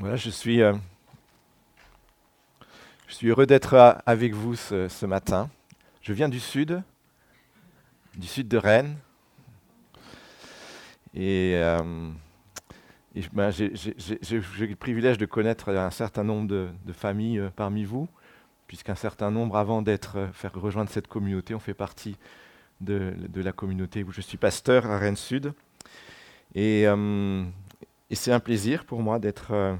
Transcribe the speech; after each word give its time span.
Voilà, 0.00 0.14
je 0.14 0.30
suis, 0.30 0.62
euh, 0.62 0.74
je 3.08 3.14
suis 3.14 3.26
heureux 3.26 3.46
d'être 3.46 3.74
euh, 3.74 3.92
avec 4.06 4.32
vous 4.32 4.54
ce, 4.54 4.86
ce 4.86 5.06
matin. 5.06 5.50
Je 6.02 6.12
viens 6.12 6.28
du 6.28 6.38
sud, 6.38 6.80
du 8.14 8.28
sud 8.28 8.46
de 8.46 8.58
Rennes. 8.58 8.96
Et, 11.16 11.54
euh, 11.56 12.12
ben, 13.32 13.50
j'ai 13.50 13.72
le 13.72 14.74
privilège 14.76 15.18
de 15.18 15.26
connaître 15.26 15.74
un 15.74 15.90
certain 15.90 16.22
nombre 16.22 16.46
de, 16.46 16.92
familles 16.92 17.40
euh, 17.40 17.50
parmi 17.56 17.82
vous, 17.82 18.08
puisqu'un 18.68 18.94
certain 18.94 19.32
nombre, 19.32 19.56
avant 19.56 19.82
d'être 19.82 20.28
faire 20.32 20.52
rejoindre 20.54 20.90
cette 20.90 21.08
communauté, 21.08 21.56
ont 21.56 21.58
fait 21.58 21.74
partie 21.74 22.16
de, 22.80 23.14
de 23.18 23.42
la 23.42 23.50
communauté 23.50 24.04
où 24.04 24.12
je 24.12 24.20
suis 24.20 24.38
pasteur 24.38 24.86
à 24.86 24.96
Rennes 24.96 25.16
Sud. 25.16 25.52
Et, 26.54 26.86
et 28.10 28.14
c'est 28.14 28.32
un 28.32 28.40
plaisir 28.40 28.84
pour 28.84 29.02
moi 29.02 29.18
d'être 29.18 29.52
euh, 29.52 29.76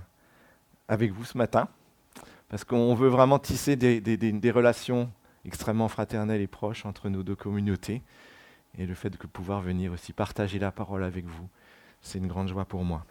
avec 0.89 1.13
vous 1.13 1.25
ce 1.25 1.39
matin, 1.39 1.69
parce 2.49 2.65
qu'on 2.65 2.95
veut 2.95 3.09
vraiment 3.09 3.39
tisser 3.39 3.77
des, 3.77 4.51
relations 4.51 5.11
extrêmement 5.45 5.89
fraternelles 5.89 6.41
et 6.41 6.47
proches 6.47 6.87
entre 6.87 7.09
nos 7.09 7.23
deux 7.23 7.37
communautés. 7.37 8.03
Et 8.77 8.87
le 8.87 8.95
fait 8.95 9.11
de 9.11 9.17
pouvoir 9.17 9.61
venir 9.61 9.93
aussi 9.93 10.13
partager 10.13 10.59
la 10.59 10.71
parole 10.71 11.03
avec 11.03 11.27
vous, 11.27 11.49
c'est 12.01 12.19
une 12.19 12.29
grande 12.29 12.49
joie 12.49 12.65
pour 12.65 12.85
moi. 12.85 13.05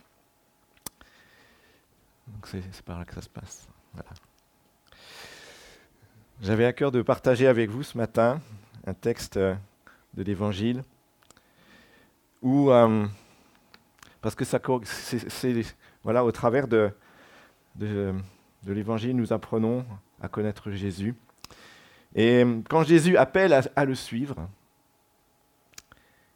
Donc 2.28 2.48
c'est 2.48 2.62
c'est 2.72 2.86
par 2.86 3.00
là 3.00 3.06
que 3.06 3.14
ça 3.14 3.22
se 3.22 3.30
passe. 3.30 3.68
Voilà. 3.94 4.10
J'avais 6.42 6.66
à 6.66 6.74
cœur 6.74 6.92
de 6.92 7.02
partager 7.02 7.48
avec 7.48 7.70
vous 7.70 7.82
ce 7.84 7.98
matin 7.98 8.40
un 8.86 8.94
texte 8.94 9.38
euh, 9.38 9.56
de 10.14 10.24
l'Évangile 10.24 10.84
où, 12.42 12.70
euh, 12.72 13.08
parce 14.28 14.36
que 14.36 14.44
c'est- 14.44 15.78
voilà, 16.04 16.26
au 16.26 16.34
travers 16.34 16.68
de, 16.68 16.92
de, 17.76 18.14
l'Évangile, 18.66 19.16
nous 19.16 19.32
apprenons 19.32 19.86
à 20.22 20.28
connaître 20.28 20.70
Jésus. 20.70 21.16
Et 22.14 22.44
quand 22.68 22.84
Jésus 22.84 23.16
appelle 23.16 23.54
à, 23.54 23.86
le 23.86 23.96
suivre, 23.96 24.50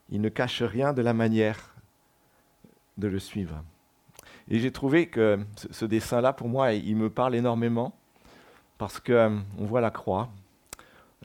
il 0.09 0.21
ne 0.21 0.29
cache 0.29 0.61
rien 0.61 0.93
de 0.93 1.01
la 1.01 1.13
manière 1.13 1.75
de 2.97 3.09
le 3.09 3.19
suivre. 3.19 3.61
Et 4.47 4.59
j'ai 4.59 4.71
trouvé 4.71 5.07
que 5.07 5.45
ce, 5.55 5.83
dessin-là, 5.83 6.31
pour 6.31 6.47
moi, 6.47 6.71
il 6.71 6.95
me 6.95 7.09
parle 7.09 7.35
énormément 7.35 7.93
parce 8.77 9.01
qu'on 9.01 9.43
voit 9.57 9.81
la 9.81 9.91
croix, 9.91 10.29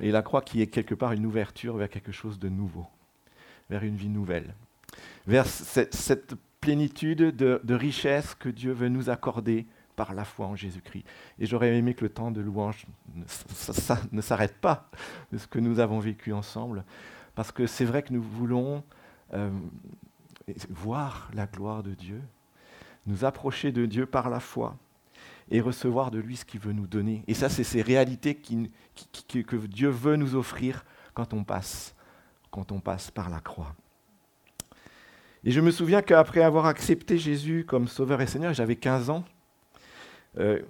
et 0.01 0.11
la 0.11 0.23
croix 0.23 0.43
qui 0.43 0.63
est 0.63 0.67
quelque 0.67 0.97
part 0.97 1.13
une 1.13 1.27
ouverture 1.27 1.77
vers 1.77 1.89
quelque 1.89 2.11
chose 2.11 2.41
de 2.41 2.49
nouveau, 2.49 2.89
vers 3.71 3.85
une 3.85 3.95
vie 3.95 4.09
nouvelle, 4.09 4.53
vers 5.29 5.47
cette 5.47 6.35
plénitude 6.67 7.37
de, 7.37 7.61
de 7.63 7.75
richesse 7.77 8.35
que 8.35 8.49
Dieu 8.49 8.73
veut 8.73 8.89
nous 8.89 9.09
accorder 9.09 9.69
par 9.95 10.15
la 10.15 10.25
foi 10.25 10.47
en 10.47 10.57
Jésus-Christ. 10.57 11.05
Et 11.39 11.47
j'aurais 11.47 11.73
aimé 11.77 11.95
que 11.95 12.03
le 12.03 12.09
temps 12.09 12.33
de 12.33 12.41
louange 12.41 12.87
ne, 13.15 14.21
s'arrête 14.21 14.57
pas 14.61 14.91
de 15.31 15.39
ce 15.39 15.47
que 15.47 15.61
nous 15.61 15.79
avons 15.79 16.01
vécu 16.01 16.33
ensemble, 16.33 16.85
parce 17.37 17.53
que 17.53 17.69
c'est 17.69 17.85
vrai 17.85 18.03
que 18.03 18.13
nous 18.13 18.21
voulons 18.21 18.83
euh, 19.33 19.49
voir 20.69 21.31
la 21.35 21.47
gloire 21.47 21.85
de 21.85 21.95
Dieu, 21.95 22.21
nous 23.07 23.25
approcher 23.25 23.71
de 23.71 23.87
Dieu 23.87 24.05
par 24.05 24.29
la 24.29 24.41
foi 24.41 24.77
et 25.53 25.61
recevoir 25.61 26.11
de 26.11 26.19
lui 26.19 26.37
ce 26.37 26.45
qu'il 26.45 26.59
veut 26.59 26.73
nous 26.73 26.89
donner. 26.89 27.23
Et 27.29 27.35
ça, 27.35 27.49
c'est 27.49 27.63
ces 27.63 27.81
réalités 27.81 28.35
que 28.35 29.57
Dieu 29.67 29.89
veut 29.89 30.17
nous 30.17 30.35
offrir 30.35 30.85
quand 31.15 31.33
on 31.33 31.45
passe, 31.45 31.95
quand 32.51 32.73
on 32.73 32.81
passe 32.81 33.13
par 33.13 33.31
la 33.31 33.39
croix. 33.39 33.77
Et 35.47 35.53
je 35.53 35.61
me 35.61 35.71
souviens 35.71 36.03
qu'après 36.03 36.43
avoir 36.43 36.67
accepté 36.67 37.19
Jésus 37.19 37.65
comme 37.67 37.87
Sauveur 37.87 38.21
et 38.21 38.27
Seigneur, 38.27 38.53
j'avais 38.53 38.75
15 38.75 39.11
ans. 39.11 39.25
euh, 40.39 40.61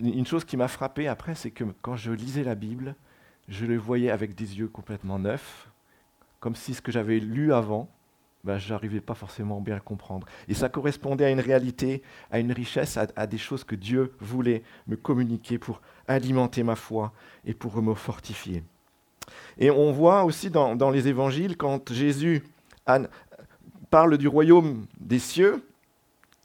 une 0.00 0.26
chose 0.26 0.44
qui 0.44 0.56
m'a 0.56 0.66
frappé 0.66 1.06
après, 1.06 1.36
c'est 1.36 1.52
que 1.52 1.62
quand 1.80 1.94
je 1.94 2.10
lisais 2.10 2.42
la 2.42 2.56
Bible, 2.56 2.96
je 3.48 3.66
le 3.66 3.78
voyais 3.78 4.10
avec 4.10 4.34
des 4.34 4.58
yeux 4.58 4.66
complètement 4.66 5.20
neufs, 5.20 5.68
comme 6.40 6.56
si 6.56 6.74
ce 6.74 6.82
que 6.82 6.90
j'avais 6.90 7.20
lu 7.20 7.52
avant, 7.52 7.88
ben, 8.42 8.58
je 8.58 8.72
n'arrivais 8.72 9.00
pas 9.00 9.14
forcément 9.14 9.60
bien 9.60 9.76
à 9.76 9.80
comprendre. 9.80 10.26
Et 10.48 10.54
ça 10.54 10.68
correspondait 10.68 11.26
à 11.26 11.30
une 11.30 11.38
réalité, 11.38 12.02
à 12.32 12.40
une 12.40 12.50
richesse, 12.50 12.96
à, 12.96 13.26
des 13.28 13.38
choses 13.38 13.62
que 13.62 13.76
Dieu 13.76 14.12
voulait 14.18 14.64
me 14.88 14.96
communiquer 14.96 15.56
pour 15.58 15.80
alimenter 16.08 16.64
ma 16.64 16.74
foi 16.74 17.12
et 17.44 17.54
pour 17.54 17.80
me 17.80 17.94
fortifier. 17.94 18.64
Et 19.56 19.70
on 19.70 19.92
voit 19.92 20.24
aussi 20.24 20.50
dans, 20.50 20.74
dans 20.74 20.90
les 20.90 21.06
évangiles, 21.06 21.56
quand 21.56 21.92
Jésus 21.92 22.42
parle 23.90 24.16
du 24.18 24.28
royaume 24.28 24.86
des 24.98 25.18
cieux, 25.18 25.62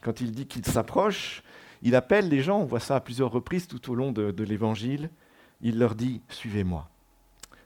quand 0.01 0.19
il 0.22 0.31
dit 0.31 0.47
qu'il 0.47 0.66
s'approche, 0.66 1.44
il 1.81 1.95
appelle 1.95 2.28
les 2.29 2.41
gens, 2.41 2.59
on 2.59 2.66
voit 2.66 2.79
ça 2.79 2.95
à 2.95 3.00
plusieurs 3.00 3.31
reprises 3.31 3.67
tout 3.67 3.91
au 3.91 3.95
long 3.95 4.11
de, 4.11 4.44
l'évangile, 4.44 5.09
il 5.61 5.78
leur 5.78 5.95
dit, 5.95 6.22
suivez-moi, 6.29 6.89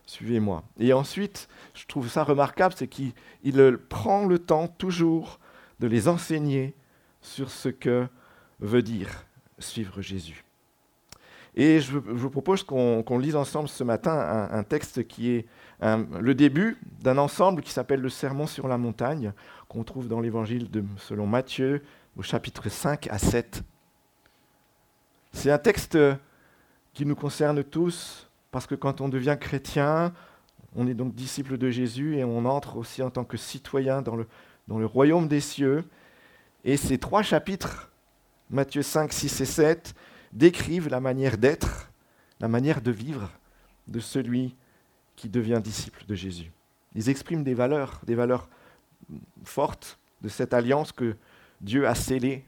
suivez-moi. 0.06 0.64
Et 0.78 0.94
ensuite, 0.94 1.48
je 1.74 1.86
trouve 1.86 2.10
ça 2.10 2.24
remarquable, 2.24 2.76
c'est 2.78 2.88
qu'il 2.88 3.14
il, 3.44 3.78
prend 3.78 4.26
le 4.26 4.40
temps 4.40 4.68
toujours 4.68 5.40
de 5.80 5.88
les 5.88 6.08
enseigner 6.08 6.76
sur 7.22 7.50
ce 7.50 7.70
que 7.70 8.08
veut 8.60 8.82
dire 8.82 9.26
suivre 9.58 10.02
Jésus. 10.02 10.44
Et 11.56 11.80
je, 11.80 11.98
vous 11.98 12.30
propose 12.30 12.64
qu'on 12.64 13.18
lise 13.18 13.36
ensemble 13.36 13.68
ce 13.68 13.84
matin 13.84 14.48
un 14.52 14.64
texte 14.64 15.08
qui 15.08 15.32
est 15.32 15.46
un- 15.82 16.06
le 16.20 16.36
début 16.36 16.78
d'un 17.02 17.18
ensemble 17.18 17.62
qui 17.62 17.72
s'appelle 17.72 18.02
le 18.02 18.10
Sermon 18.10 18.48
sur 18.48 18.68
la 18.68 18.78
montagne, 18.78 19.34
qu'on 19.68 19.84
trouve 19.84 20.08
dans 20.08 20.20
l'évangile 20.20 20.70
selon 20.98 21.28
Matthieu 21.28 21.84
au 22.18 22.22
chapitre 22.22 22.70
5 22.70 23.08
à 23.12 23.18
7. 23.18 23.64
C'est 25.32 25.52
un 25.52 25.58
texte 25.60 25.98
qui 26.94 27.06
nous 27.06 27.16
concerne 27.16 27.64
tous, 27.64 28.30
parce 28.52 28.66
que 28.68 28.76
quand 28.76 29.00
on 29.00 29.10
devient 29.10 29.38
chrétien, 29.40 30.12
on 30.76 30.88
est 30.88 30.94
donc 30.94 31.14
disciple 31.14 31.58
de 31.58 31.70
Jésus 31.70 32.18
et 32.18 32.24
on 32.24 32.46
entre 32.46 32.78
aussi 32.78 33.02
en 33.04 33.10
tant 33.10 33.24
que 33.24 33.38
citoyen 33.38 34.02
dans 34.02 34.16
le, 34.16 34.28
dans 34.68 34.80
le 34.80 34.86
royaume 34.86 35.28
des 35.28 35.40
cieux. 35.40 35.84
Et 36.66 36.78
ces 36.78 36.98
trois 36.98 37.22
chapitres, 37.22 37.92
Matthieu 38.50 38.82
5, 38.82 39.14
6 39.14 39.42
et 39.42 39.46
7, 39.46 39.96
décrivent 40.34 40.90
la 40.90 41.00
manière 41.00 41.38
d'être, 41.38 41.90
la 42.40 42.48
manière 42.48 42.82
de 42.82 42.92
vivre 42.92 43.30
de 43.88 44.00
celui 44.00 44.56
qui 45.20 45.28
devient 45.28 45.60
disciple 45.62 46.06
de 46.08 46.16
Jésus. 46.16 46.52
Ils 46.96 47.10
expriment 47.10 47.44
des 47.44 47.54
valeurs, 47.54 48.00
des 48.06 48.16
valeurs 48.16 48.48
fortes 49.44 50.00
de 50.22 50.30
cette 50.30 50.54
alliance 50.54 50.94
que 50.94 51.16
Dieu 51.60 51.88
a 51.88 51.94
scellée 51.94 52.46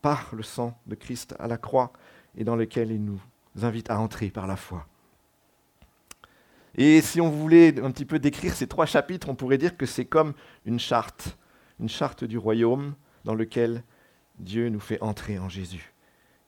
par 0.00 0.34
le 0.34 0.42
sang 0.42 0.78
de 0.86 0.94
Christ 0.94 1.34
à 1.38 1.46
la 1.46 1.58
croix 1.58 1.92
et 2.36 2.44
dans 2.44 2.56
lequel 2.56 2.90
il 2.90 3.04
nous 3.04 3.20
invite 3.62 3.90
à 3.90 4.00
entrer 4.00 4.30
par 4.30 4.46
la 4.46 4.56
foi. 4.56 4.86
Et 6.76 7.02
si 7.02 7.20
on 7.20 7.30
voulait 7.30 7.78
un 7.80 7.90
petit 7.90 8.06
peu 8.06 8.18
décrire 8.18 8.54
ces 8.54 8.66
trois 8.66 8.86
chapitres, 8.86 9.28
on 9.28 9.34
pourrait 9.34 9.58
dire 9.58 9.76
que 9.76 9.86
c'est 9.86 10.06
comme 10.06 10.32
une 10.64 10.80
charte, 10.80 11.36
une 11.78 11.88
charte 11.88 12.24
du 12.24 12.38
royaume 12.38 12.94
dans 13.24 13.34
lequel 13.34 13.84
Dieu 14.38 14.70
nous 14.70 14.80
fait 14.80 15.00
entrer 15.02 15.38
en 15.38 15.50
Jésus. 15.50 15.92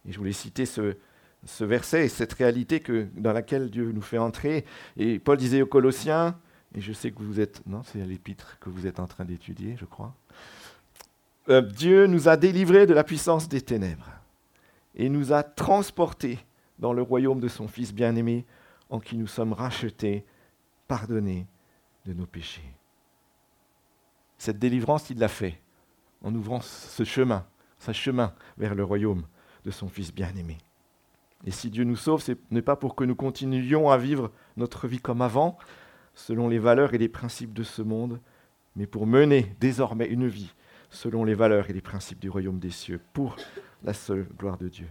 Et 0.09 0.13
je 0.13 0.19
voulais 0.19 0.33
citer 0.33 0.67
ce, 0.67 0.97
ce 1.47 1.65
verset 1.65 2.07
et 2.07 2.09
cette 2.09 2.33
réalité 2.35 2.83
dans 3.17 3.33
laquelle 3.33 3.71
Dieu 3.71 3.93
nous 3.93 4.03
fait 4.03 4.19
entrer. 4.19 4.65
Et 4.97 5.19
Paul 5.19 5.37
disait 5.37 5.63
aux 5.63 5.67
Colossiens, 5.67 6.39
et 6.75 6.81
je 6.81 6.93
sais 6.93 7.11
que 7.11 7.23
vous 7.23 7.41
êtes, 7.41 7.67
non, 7.67 7.83
c'est 7.83 7.99
l'épître 8.05 8.59
que 8.61 8.69
vous 8.69 8.87
êtes 8.87 9.01
en 9.01 9.07
train 9.07 9.25
d'étudier, 9.25 9.77
je 9.79 9.85
crois. 9.85 10.15
Euh, 11.49 11.63
Dieu 11.63 12.07
nous 12.07 12.29
a 12.29 12.37
délivrés 12.37 12.87
de 12.87 12.95
la 12.95 13.05
puissance 13.05 13.49
des 13.49 13.61
ténèbres 13.61 14.11
et 14.95 15.09
nous 15.09 15.33
a 15.33 15.43
transportés 15.43 16.39
dans 16.79 16.93
le 16.93 17.03
royaume 17.03 17.41
de 17.41 17.49
son 17.49 17.69
Fils 17.69 17.95
bien-aimé, 17.95 18.45
en 18.91 19.01
qui 19.01 19.17
nous 19.17 19.27
sommes 19.27 19.53
rachetés, 19.53 20.25
pardonnés 20.89 21.47
de 22.05 22.13
nos 22.13 22.27
péchés. 22.27 22.73
Cette 24.39 24.59
délivrance, 24.59 25.11
il 25.11 25.19
l'a 25.19 25.29
fait 25.29 25.61
en 26.23 26.35
ouvrant 26.35 26.61
ce 26.61 27.05
chemin, 27.05 27.47
ce 27.79 27.93
chemin 27.93 28.35
vers 28.59 28.75
le 28.75 28.85
royaume 28.85 29.27
de 29.65 29.71
son 29.71 29.89
Fils 29.89 30.13
bien-aimé. 30.13 30.59
Et 31.47 31.53
si 31.53 31.71
Dieu 31.71 31.85
nous 31.85 31.97
sauve, 31.97 32.21
ce 32.21 32.33
n'est 32.51 32.63
pas 32.63 32.77
pour 32.77 32.97
que 32.97 33.05
nous 33.05 33.15
continuions 33.15 33.89
à 33.89 33.97
vivre 33.97 34.33
notre 34.57 34.89
vie 34.89 34.99
comme 34.99 35.23
avant, 35.23 35.57
selon 36.15 36.49
les 36.49 36.59
valeurs 36.59 36.93
et 36.93 36.99
les 36.99 37.09
principes 37.09 37.55
de 37.55 37.63
ce 37.63 37.83
monde, 37.83 38.21
mais 38.75 38.87
pour 38.87 39.07
mener 39.07 39.55
désormais 39.61 40.07
une 40.07 40.27
vie 40.27 40.53
selon 40.91 41.25
les 41.25 41.35
valeurs 41.35 41.71
et 41.71 41.73
les 41.73 41.81
principes 41.81 42.19
du 42.19 42.29
royaume 42.29 42.59
des 42.59 42.71
cieux, 42.71 43.01
pour 43.13 43.37
la 43.85 43.93
seule 43.93 44.27
gloire 44.39 44.59
de 44.59 44.69
Dieu. 44.69 44.89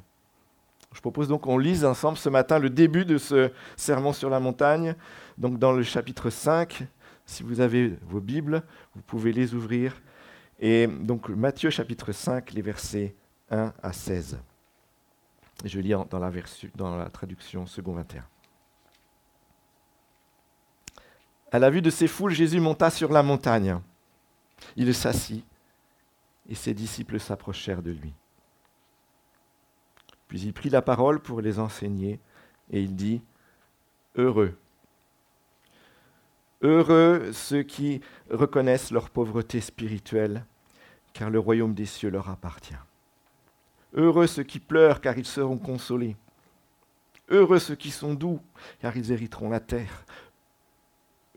Je 0.93 1.01
propose 1.01 1.27
donc 1.27 1.41
qu'on 1.41 1.57
lise 1.57 1.83
ensemble 1.83 2.17
ce 2.17 2.29
matin 2.29 2.57
le 2.57 2.69
début 2.69 3.03
de 3.03 3.17
ce 3.17 3.51
sermon 3.75 4.13
sur 4.13 4.29
la 4.29 4.39
montagne, 4.39 4.95
donc 5.37 5.59
dans 5.59 5.73
le 5.73 5.83
chapitre 5.83 6.29
5. 6.29 6.87
Si 7.25 7.43
vous 7.43 7.59
avez 7.59 7.97
vos 8.07 8.21
Bibles, 8.21 8.63
vous 8.93 9.01
pouvez 9.01 9.33
les 9.33 9.53
ouvrir. 9.53 10.01
Et 10.59 10.87
donc 10.87 11.27
Matthieu 11.27 11.69
chapitre 11.69 12.13
5, 12.13 12.53
les 12.53 12.61
versets 12.61 13.13
1 13.51 13.73
à 13.83 13.91
16. 13.91 14.37
Je 15.63 15.79
lis 15.79 15.93
dans 16.09 16.19
la, 16.19 16.31
dans 16.75 16.97
la 16.97 17.09
traduction 17.09 17.65
second 17.65 17.93
21. 17.93 18.25
À 21.51 21.59
la 21.59 21.69
vue 21.69 21.81
de 21.81 21.89
ces 21.89 22.07
foules, 22.07 22.33
Jésus 22.33 22.59
monta 22.59 22.89
sur 22.89 23.11
la 23.11 23.23
montagne. 23.23 23.79
Il 24.75 24.93
s'assit 24.93 25.45
et 26.49 26.55
ses 26.55 26.73
disciples 26.73 27.19
s'approchèrent 27.19 27.81
de 27.81 27.91
lui. 27.91 28.13
Puis 30.27 30.41
il 30.41 30.53
prit 30.53 30.69
la 30.69 30.81
parole 30.81 31.19
pour 31.19 31.41
les 31.41 31.59
enseigner, 31.59 32.19
et 32.71 32.81
il 32.81 32.95
dit, 32.95 33.21
Heureux. 34.15 34.57
Heureux 36.61 37.31
ceux 37.31 37.63
qui 37.63 38.01
reconnaissent 38.29 38.91
leur 38.91 39.09
pauvreté 39.09 39.61
spirituelle, 39.61 40.45
car 41.13 41.29
le 41.29 41.39
royaume 41.39 41.73
des 41.73 41.85
cieux 41.85 42.09
leur 42.09 42.29
appartient. 42.29 42.73
Heureux 43.95 44.27
ceux 44.27 44.44
qui 44.44 44.59
pleurent, 44.59 45.00
car 45.00 45.18
ils 45.18 45.25
seront 45.25 45.57
consolés. 45.57 46.18
Heureux 47.30 47.59
ceux 47.59 47.75
qui 47.75 47.92
sont 47.92 48.13
doux, 48.13 48.42
car 48.80 48.95
ils 48.97 49.12
hériteront 49.12 49.50
la 49.50 49.62
terre. 49.62 50.06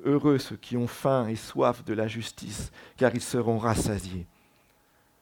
Heureux 0.05 0.39
ceux 0.39 0.57
qui 0.57 0.77
ont 0.77 0.89
faim 0.89 1.29
et 1.29 1.37
soif 1.37 1.85
de 1.85 1.95
la 1.95 2.09
justice, 2.09 2.73
car 2.97 3.15
ils 3.15 3.23
seront 3.23 3.59
rassasiés. 3.59 4.27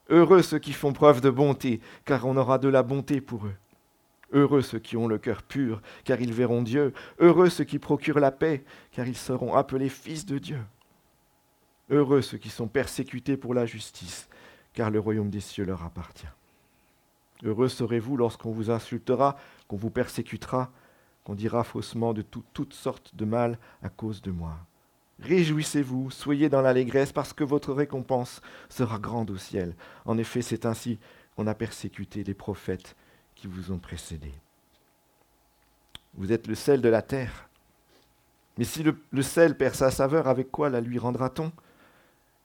Heureux 0.08 0.42
ceux 0.42 0.58
qui 0.58 0.72
font 0.72 0.92
preuve 0.92 1.20
de 1.20 1.30
bonté, 1.30 1.80
car 2.04 2.26
on 2.26 2.36
aura 2.36 2.58
de 2.58 2.68
la 2.68 2.82
bonté 2.82 3.20
pour 3.20 3.46
eux. 3.46 3.54
Heureux 4.32 4.62
ceux 4.62 4.78
qui 4.78 4.96
ont 4.96 5.06
le 5.06 5.18
cœur 5.18 5.42
pur, 5.42 5.82
car 6.04 6.20
ils 6.20 6.32
verront 6.32 6.62
Dieu. 6.62 6.92
Heureux 7.18 7.48
ceux 7.48 7.64
qui 7.64 7.78
procurent 7.78 8.18
la 8.18 8.32
paix, 8.32 8.64
car 8.92 9.06
ils 9.06 9.16
seront 9.16 9.54
appelés 9.54 9.88
fils 9.88 10.26
de 10.26 10.38
Dieu. 10.38 10.60
Heureux 11.90 12.22
ceux 12.22 12.38
qui 12.38 12.50
sont 12.50 12.66
persécutés 12.66 13.36
pour 13.36 13.54
la 13.54 13.66
justice, 13.66 14.28
car 14.72 14.90
le 14.90 14.98
royaume 14.98 15.30
des 15.30 15.40
cieux 15.40 15.64
leur 15.64 15.84
appartient. 15.84 16.26
Heureux 17.42 17.68
serez-vous 17.68 18.16
lorsqu'on 18.16 18.50
vous 18.50 18.70
insultera, 18.70 19.36
qu'on 19.68 19.76
vous 19.76 19.90
persécutera, 19.90 20.70
qu'on 21.24 21.34
dira 21.34 21.64
faussement 21.64 22.14
de 22.14 22.22
toutes 22.22 22.74
sortes 22.74 23.14
de 23.14 23.24
mal 23.24 23.58
à 23.82 23.88
cause 23.88 24.22
de 24.22 24.30
moi. 24.30 24.56
Réjouissez-vous, 25.20 26.10
soyez 26.10 26.48
dans 26.48 26.60
l'allégresse, 26.60 27.12
parce 27.12 27.32
que 27.32 27.44
votre 27.44 27.72
récompense 27.72 28.42
sera 28.68 28.98
grande 28.98 29.30
au 29.30 29.36
ciel. 29.36 29.74
En 30.04 30.18
effet, 30.18 30.42
c'est 30.42 30.66
ainsi 30.66 30.98
qu'on 31.34 31.46
a 31.46 31.54
persécuté 31.54 32.22
les 32.22 32.34
prophètes 32.34 32.96
qui 33.34 33.46
vous 33.46 33.72
ont 33.72 33.78
précédés. 33.78 34.34
Vous 36.14 36.32
êtes 36.32 36.46
le 36.46 36.54
sel 36.54 36.80
de 36.80 36.88
la 36.88 37.02
terre. 37.02 37.48
Mais 38.56 38.64
si 38.64 38.82
le, 38.82 38.98
le 39.10 39.22
sel 39.22 39.56
perd 39.56 39.74
sa 39.74 39.90
saveur, 39.90 40.28
avec 40.28 40.50
quoi 40.50 40.70
la 40.70 40.80
lui 40.80 40.98
rendra-t-on? 40.98 41.52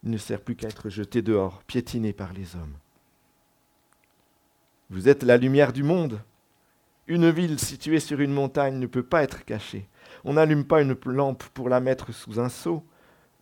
Il 0.04 0.10
ne 0.10 0.18
sert 0.18 0.42
plus 0.42 0.56
qu'à 0.56 0.68
être 0.68 0.90
jeté 0.90 1.22
dehors, 1.22 1.64
piétiné 1.64 2.12
par 2.12 2.34
les 2.34 2.56
hommes. 2.56 2.76
Vous 4.92 5.08
êtes 5.08 5.24
la 5.24 5.38
lumière 5.38 5.72
du 5.72 5.84
monde. 5.84 6.20
Une 7.08 7.30
ville 7.30 7.58
située 7.58 8.02
sur 8.02 8.20
une 8.20 8.34
montagne 8.34 8.78
ne 8.78 8.88
peut 8.88 9.04
pas 9.04 9.24
être 9.24 9.46
cachée. 9.46 9.88
On 10.26 10.34
n'allume 10.34 10.66
pas 10.66 10.82
une 10.82 10.98
lampe 11.06 11.46
pour 11.54 11.70
la 11.70 11.80
mettre 11.80 12.12
sous 12.12 12.42
un 12.42 12.50
seau, 12.50 12.86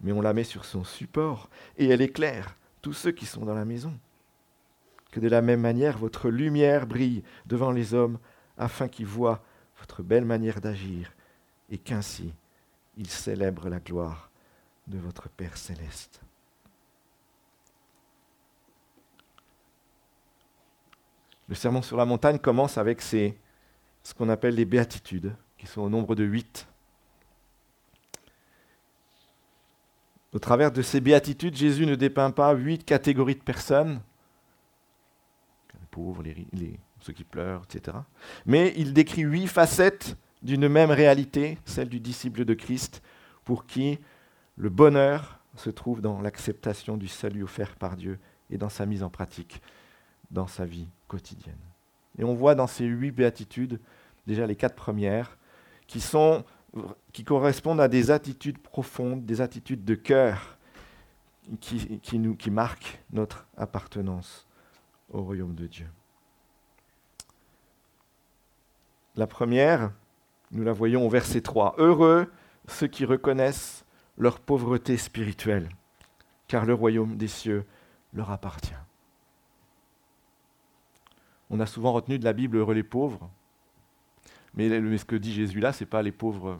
mais 0.01 0.12
on 0.12 0.22
la 0.22 0.34
met 0.34 0.44
sur 0.44 0.63
son 0.63 0.84
support, 0.84 1.50
et 1.80 1.88
elle 1.88 2.01
éclaire 2.01 2.56
tous 2.84 2.94
ceux 2.94 3.12
qui 3.12 3.25
sont 3.25 3.46
dans 3.46 3.56
la 3.56 3.66
maison. 3.66 3.98
Que 5.12 5.19
de 5.19 5.28
la 5.28 5.42
même 5.42 5.62
manière 5.62 5.98
votre 5.98 6.30
lumière 6.30 6.86
brille 6.86 7.24
devant 7.48 7.72
les 7.72 7.95
hommes, 7.95 8.19
afin 8.56 8.88
qu'ils 8.88 9.07
voient 9.07 9.44
votre 9.80 10.04
belle 10.04 10.25
manière 10.25 10.62
d'agir, 10.62 11.12
et 11.72 11.80
qu'ainsi 11.80 12.31
ils 12.95 13.10
célèbrent 13.10 13.69
la 13.69 13.80
gloire 13.80 14.30
de 14.86 15.00
votre 15.00 15.30
Père 15.30 15.57
céleste. 15.57 16.22
Le 21.50 21.56
sermon 21.56 21.81
sur 21.81 21.98
la 21.98 22.06
montagne 22.06 22.38
commence 22.38 22.78
avec 22.78 23.01
ce 23.01 23.34
qu'on 24.16 24.30
appelle 24.30 24.54
les 24.54 24.66
béatitudes, 24.66 25.36
qui 25.57 25.66
sont 25.66 25.81
au 25.81 25.90
nombre 25.90 26.13
de 26.13 26.24
huit. 26.24 26.68
Au 30.31 30.38
travers 30.38 30.72
de 30.72 30.84
ces 30.84 31.01
béatitudes, 31.01 31.56
Jésus 31.56 31.88
ne 31.88 31.96
dépeint 31.96 32.30
pas 32.30 32.54
huit 32.54 32.86
catégories 32.86 33.34
de 33.34 33.42
personnes, 33.42 34.00
les 35.74 35.88
pauvres, 35.90 36.22
les, 36.22 36.80
ceux 37.01 37.13
qui 37.13 37.24
pleurent, 37.24 37.63
etc. 37.63 37.98
Mais 38.45 38.72
il 38.78 38.94
décrit 38.94 39.24
huit 39.24 39.48
facettes 39.48 40.16
d'une 40.44 40.68
même 40.68 40.92
réalité, 40.92 41.57
celle 41.66 41.90
du 41.90 42.00
disciple 42.00 42.45
de 42.45 42.54
Christ, 42.54 43.02
pour 43.44 43.66
qui 43.66 43.98
le 44.56 44.69
bonheur 44.69 45.40
se 45.56 45.72
trouve 45.72 46.00
dans 46.00 46.22
l'acceptation 46.22 46.95
du 46.95 47.07
salut 47.07 47.42
offert 47.42 47.75
par 47.75 47.98
Dieu 47.98 48.19
et 48.52 48.60
dans 48.60 48.69
sa 48.69 48.86
mise 48.86 49.02
en 49.02 49.10
pratique 49.10 49.63
dans 50.30 50.45
sa 50.45 50.63
vie 50.63 50.88
Et 52.17 52.23
on 52.23 52.33
voit 52.33 52.56
dans 52.56 52.67
ces 52.67 52.85
huit 52.85 53.11
béatitudes, 53.11 53.79
déjà 54.27 54.45
les 54.45 54.56
quatre 54.56 54.75
premières, 54.75 55.38
qui, 55.88 56.03
correspondent 57.25 57.81
à 57.81 57.88
des 57.88 58.11
attitudes 58.11 58.59
profondes, 58.59 59.25
des 59.25 59.41
attitudes 59.41 59.83
de 59.83 59.95
cœur 59.95 60.57
qui, 61.59 62.00
qui 62.00 62.51
marquent 62.51 63.00
notre 63.11 63.47
appartenance 63.57 64.47
au 65.11 65.23
royaume 65.23 65.56
de 65.56 65.65
Dieu. 65.65 65.88
La 69.15 69.27
première, 69.27 69.91
nous 70.51 70.63
la 70.63 70.73
voyons 70.73 71.06
au 71.06 71.09
verset 71.09 71.41
3. 71.41 71.75
Heureux 71.77 72.31
ceux 72.67 72.88
qui 72.88 73.06
reconnaissent 73.06 73.83
leur 74.17 74.39
pauvreté 74.39 74.97
spirituelle, 74.97 75.69
car 76.47 76.65
le 76.65 76.73
royaume 76.73 77.17
des 77.17 77.27
cieux 77.27 77.65
leur 78.13 78.31
appartient. 78.31 78.73
On 81.50 81.60
a 81.60 81.66
souvent 81.66 81.94
retenu 81.94 82.19
de 82.19 82.25
la 82.25 82.34
Bible 82.34 82.57
heureux 82.57 82.74
les 82.74 82.84
pauvres. 82.84 83.30
Mais 84.56 84.69
ce 84.69 85.06
que 85.06 85.16
dit 85.16 85.34
Jésus 85.34 85.60
là, 85.60 85.74
ce 85.74 85.84
n'est 85.84 85.90
pas 85.90 86.01
les 86.01 86.12
pauvres, 86.12 86.60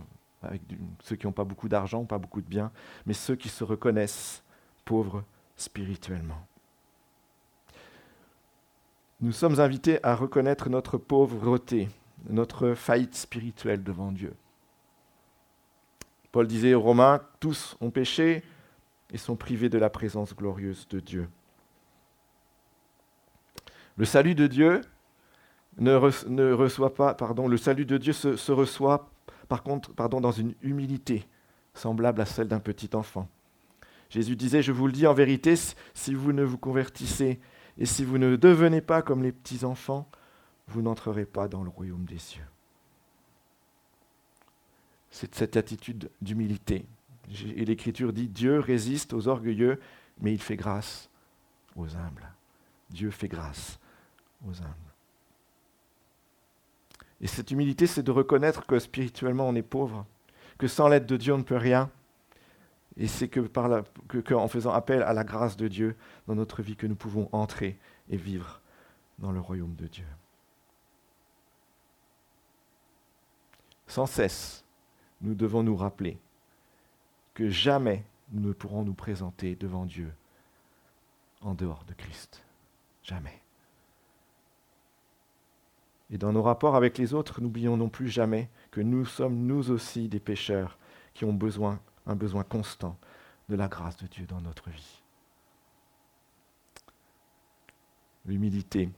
ceux 1.04 1.16
qui 1.16 1.26
n'ont 1.26 1.34
pas 1.34 1.44
beaucoup 1.44 1.70
d'argent, 1.70 2.06
pas 2.06 2.18
beaucoup 2.18 2.42
de 2.42 2.48
biens, 2.48 2.72
mais 3.06 3.14
ceux 3.14 3.36
qui 3.36 3.50
se 3.50 3.64
reconnaissent 3.64 4.44
pauvres 4.86 5.24
spirituellement. 5.58 6.46
Nous 9.22 9.34
sommes 9.34 9.60
invités 9.60 10.00
à 10.04 10.16
reconnaître 10.16 10.70
notre 10.70 10.98
pauvreté, 10.98 11.90
notre 12.30 12.74
faillite 12.74 13.16
spirituelle 13.16 13.84
devant 13.84 14.12
Dieu. 14.12 14.34
Paul 16.32 16.48
disait 16.48 16.74
aux 16.74 16.82
Romains, 16.82 17.22
tous 17.40 17.76
ont 17.82 17.90
péché 17.90 18.44
et 19.12 19.18
sont 19.18 19.36
privés 19.36 19.70
de 19.70 19.80
la 19.80 19.90
présence 19.90 20.36
glorieuse 20.36 20.88
de 20.90 21.00
Dieu. 21.00 21.28
Le 24.00 24.06
salut 24.06 24.34
de 24.34 24.48
Dieu 24.48 24.80
ne, 25.78 25.94
reçoit 26.54 26.94
pas, 26.96 27.14
pardon, 27.14 27.50
le 27.50 27.58
salut 27.58 27.86
de 27.86 27.98
Dieu 27.98 28.14
se, 28.14 28.52
reçoit 28.54 29.10
par 29.50 29.62
contre 29.62 29.94
dans 29.94 30.32
une 30.32 30.54
humilité 30.62 31.28
semblable 31.74 32.22
à 32.22 32.26
celle 32.26 32.48
d'un 32.48 32.62
petit 32.62 32.92
enfant. 32.94 33.28
Jésus 34.10 34.38
disait, 34.38 34.62
je 34.62 34.72
vous 34.72 34.88
le 34.88 34.94
dis 34.94 35.06
en 35.06 35.14
vérité, 35.14 35.56
si 35.94 36.14
vous 36.14 36.32
ne 36.32 36.44
vous 36.44 36.58
convertissez 36.58 37.42
et 37.78 37.86
si 37.86 38.06
vous 38.06 38.18
ne 38.18 38.38
devenez 38.38 38.80
pas 38.80 39.02
comme 39.02 39.22
les 39.22 39.34
petits 39.34 39.66
enfants, 39.66 40.10
vous 40.70 40.82
n'entrerez 40.82 41.26
pas 41.26 41.50
dans 41.50 41.64
le 41.64 41.70
royaume 41.70 42.06
des 42.06 42.20
cieux. 42.20 42.48
C'est 45.12 45.36
cette 45.36 45.58
attitude 45.58 46.10
d'humilité. 46.22 46.86
Et 47.30 47.66
l'Écriture 47.66 48.14
dit, 48.14 48.30
Dieu 48.30 48.62
résiste 48.62 49.12
aux 49.12 49.28
orgueilleux, 49.28 49.78
mais 50.22 50.32
il 50.32 50.42
fait 50.42 50.56
grâce 50.56 51.10
aux 51.76 51.98
humbles. 51.98 52.32
Dieu 52.92 53.12
fait 53.12 53.28
grâce 53.28 53.78
Et 57.22 57.28
cette 57.28 57.52
humilité, 57.52 57.88
c'est 57.88 58.04
de 58.04 58.12
reconnaître 58.12 58.66
que 58.66 58.80
spirituellement 58.80 59.48
on 59.48 59.56
est 59.56 59.62
pauvre, 59.62 60.06
que 60.58 60.68
sans 60.68 60.88
l'aide 60.88 61.06
de 61.06 61.18
Dieu 61.18 61.34
on 61.34 61.40
ne 61.40 61.44
peut 61.44 61.58
rien. 61.58 61.90
Et 62.98 63.08
c'est 63.08 63.28
que, 63.28 63.40
par 63.40 63.84
en 64.32 64.48
faisant 64.48 64.72
appel 64.72 65.04
à 65.04 65.14
la 65.14 65.24
grâce 65.24 65.58
de 65.58 65.68
Dieu 65.68 65.96
dans 66.28 66.36
notre 66.36 66.62
vie 66.62 66.76
que 66.76 66.88
nous 66.88 66.96
pouvons 66.96 67.30
entrer 67.32 67.78
et 68.10 68.18
vivre 68.18 68.62
dans 69.20 69.32
le 69.32 69.40
royaume 69.40 69.76
de 69.76 69.88
Dieu. 69.88 70.06
Sans 73.88 74.06
cesse, 74.06 74.64
nous 75.22 75.34
devons 75.34 75.64
nous 75.64 75.76
rappeler 75.76 76.20
que 77.34 77.50
jamais 77.50 78.06
nous 78.32 78.50
ne 78.50 78.54
pourrons 78.54 78.84
nous 78.84 78.94
présenter 78.94 79.56
devant 79.56 79.86
Dieu 79.86 80.14
en 81.42 81.54
dehors 81.54 81.84
de 81.86 81.94
Christ. 81.94 82.44
Jamais. 83.04 83.42
Et 86.12 86.18
dans 86.18 86.32
nos 86.32 86.42
rapports 86.42 86.76
avec 86.76 86.98
les 86.98 87.14
autres, 87.14 87.42
n'oublions 87.42 87.78
non 87.78 87.90
plus 87.90 88.10
jamais 88.10 88.50
que 88.72 88.82
nous 88.82 89.06
sommes 89.06 89.46
nous 89.46 89.70
aussi 89.70 90.08
des 90.08 90.20
pécheurs 90.20 90.78
qui 91.14 91.26
ont 91.26 91.34
besoin, 91.34 91.80
un 92.08 92.16
besoin 92.16 92.44
constant 92.44 92.98
de 93.48 93.56
la 93.56 93.68
grâce 93.68 93.98
de 93.98 94.08
Dieu 94.08 94.26
dans 94.26 94.42
notre 94.42 94.70
vie. 94.70 95.02
L'humilité. 98.26 98.90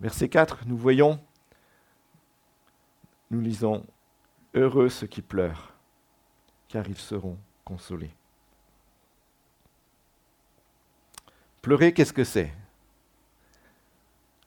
Verset 0.00 0.28
4, 0.28 0.66
nous 0.66 0.76
voyons, 0.76 1.20
nous 3.30 3.40
lisons, 3.40 3.84
Heureux 4.54 4.90
ceux 4.90 5.06
qui 5.06 5.22
pleurent, 5.22 5.72
car 6.68 6.86
ils 6.86 6.98
seront 6.98 7.38
consolés. 7.64 8.14
Pleurer, 11.62 11.94
qu'est-ce 11.94 12.12
que 12.12 12.24
c'est? 12.24 12.52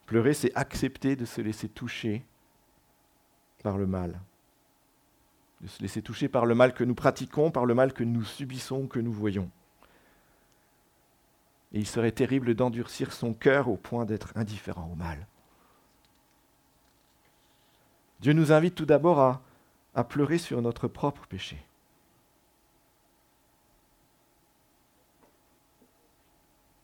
Pleurer, 0.06 0.34
c'est 0.34 0.54
accepter 0.54 1.16
de 1.16 1.24
se 1.24 1.40
laisser 1.40 1.68
toucher 1.68 2.24
par 3.62 3.76
le 3.76 3.86
mal. 3.86 4.20
De 5.60 5.66
se 5.66 5.82
laisser 5.82 6.00
toucher 6.00 6.28
par 6.28 6.46
le 6.46 6.54
mal 6.54 6.72
que 6.72 6.84
nous 6.84 6.94
pratiquons, 6.94 7.50
par 7.50 7.66
le 7.66 7.74
mal 7.74 7.92
que 7.92 8.04
nous 8.04 8.24
subissons, 8.24 8.86
que 8.86 9.00
nous 9.00 9.12
voyons. 9.12 9.50
Et 11.72 11.80
il 11.80 11.86
serait 11.86 12.12
terrible 12.12 12.54
d'endurcir 12.54 13.12
son 13.12 13.34
cœur 13.34 13.68
au 13.68 13.76
point 13.76 14.04
d'être 14.04 14.32
indifférent 14.36 14.88
au 14.92 14.94
mal. 14.94 15.26
Dieu 18.20 18.32
nous 18.32 18.52
invite 18.52 18.76
tout 18.76 18.86
d'abord 18.86 19.18
à, 19.18 19.42
à 19.94 20.04
pleurer 20.04 20.38
sur 20.38 20.62
notre 20.62 20.88
propre 20.88 21.26
péché. 21.26 21.58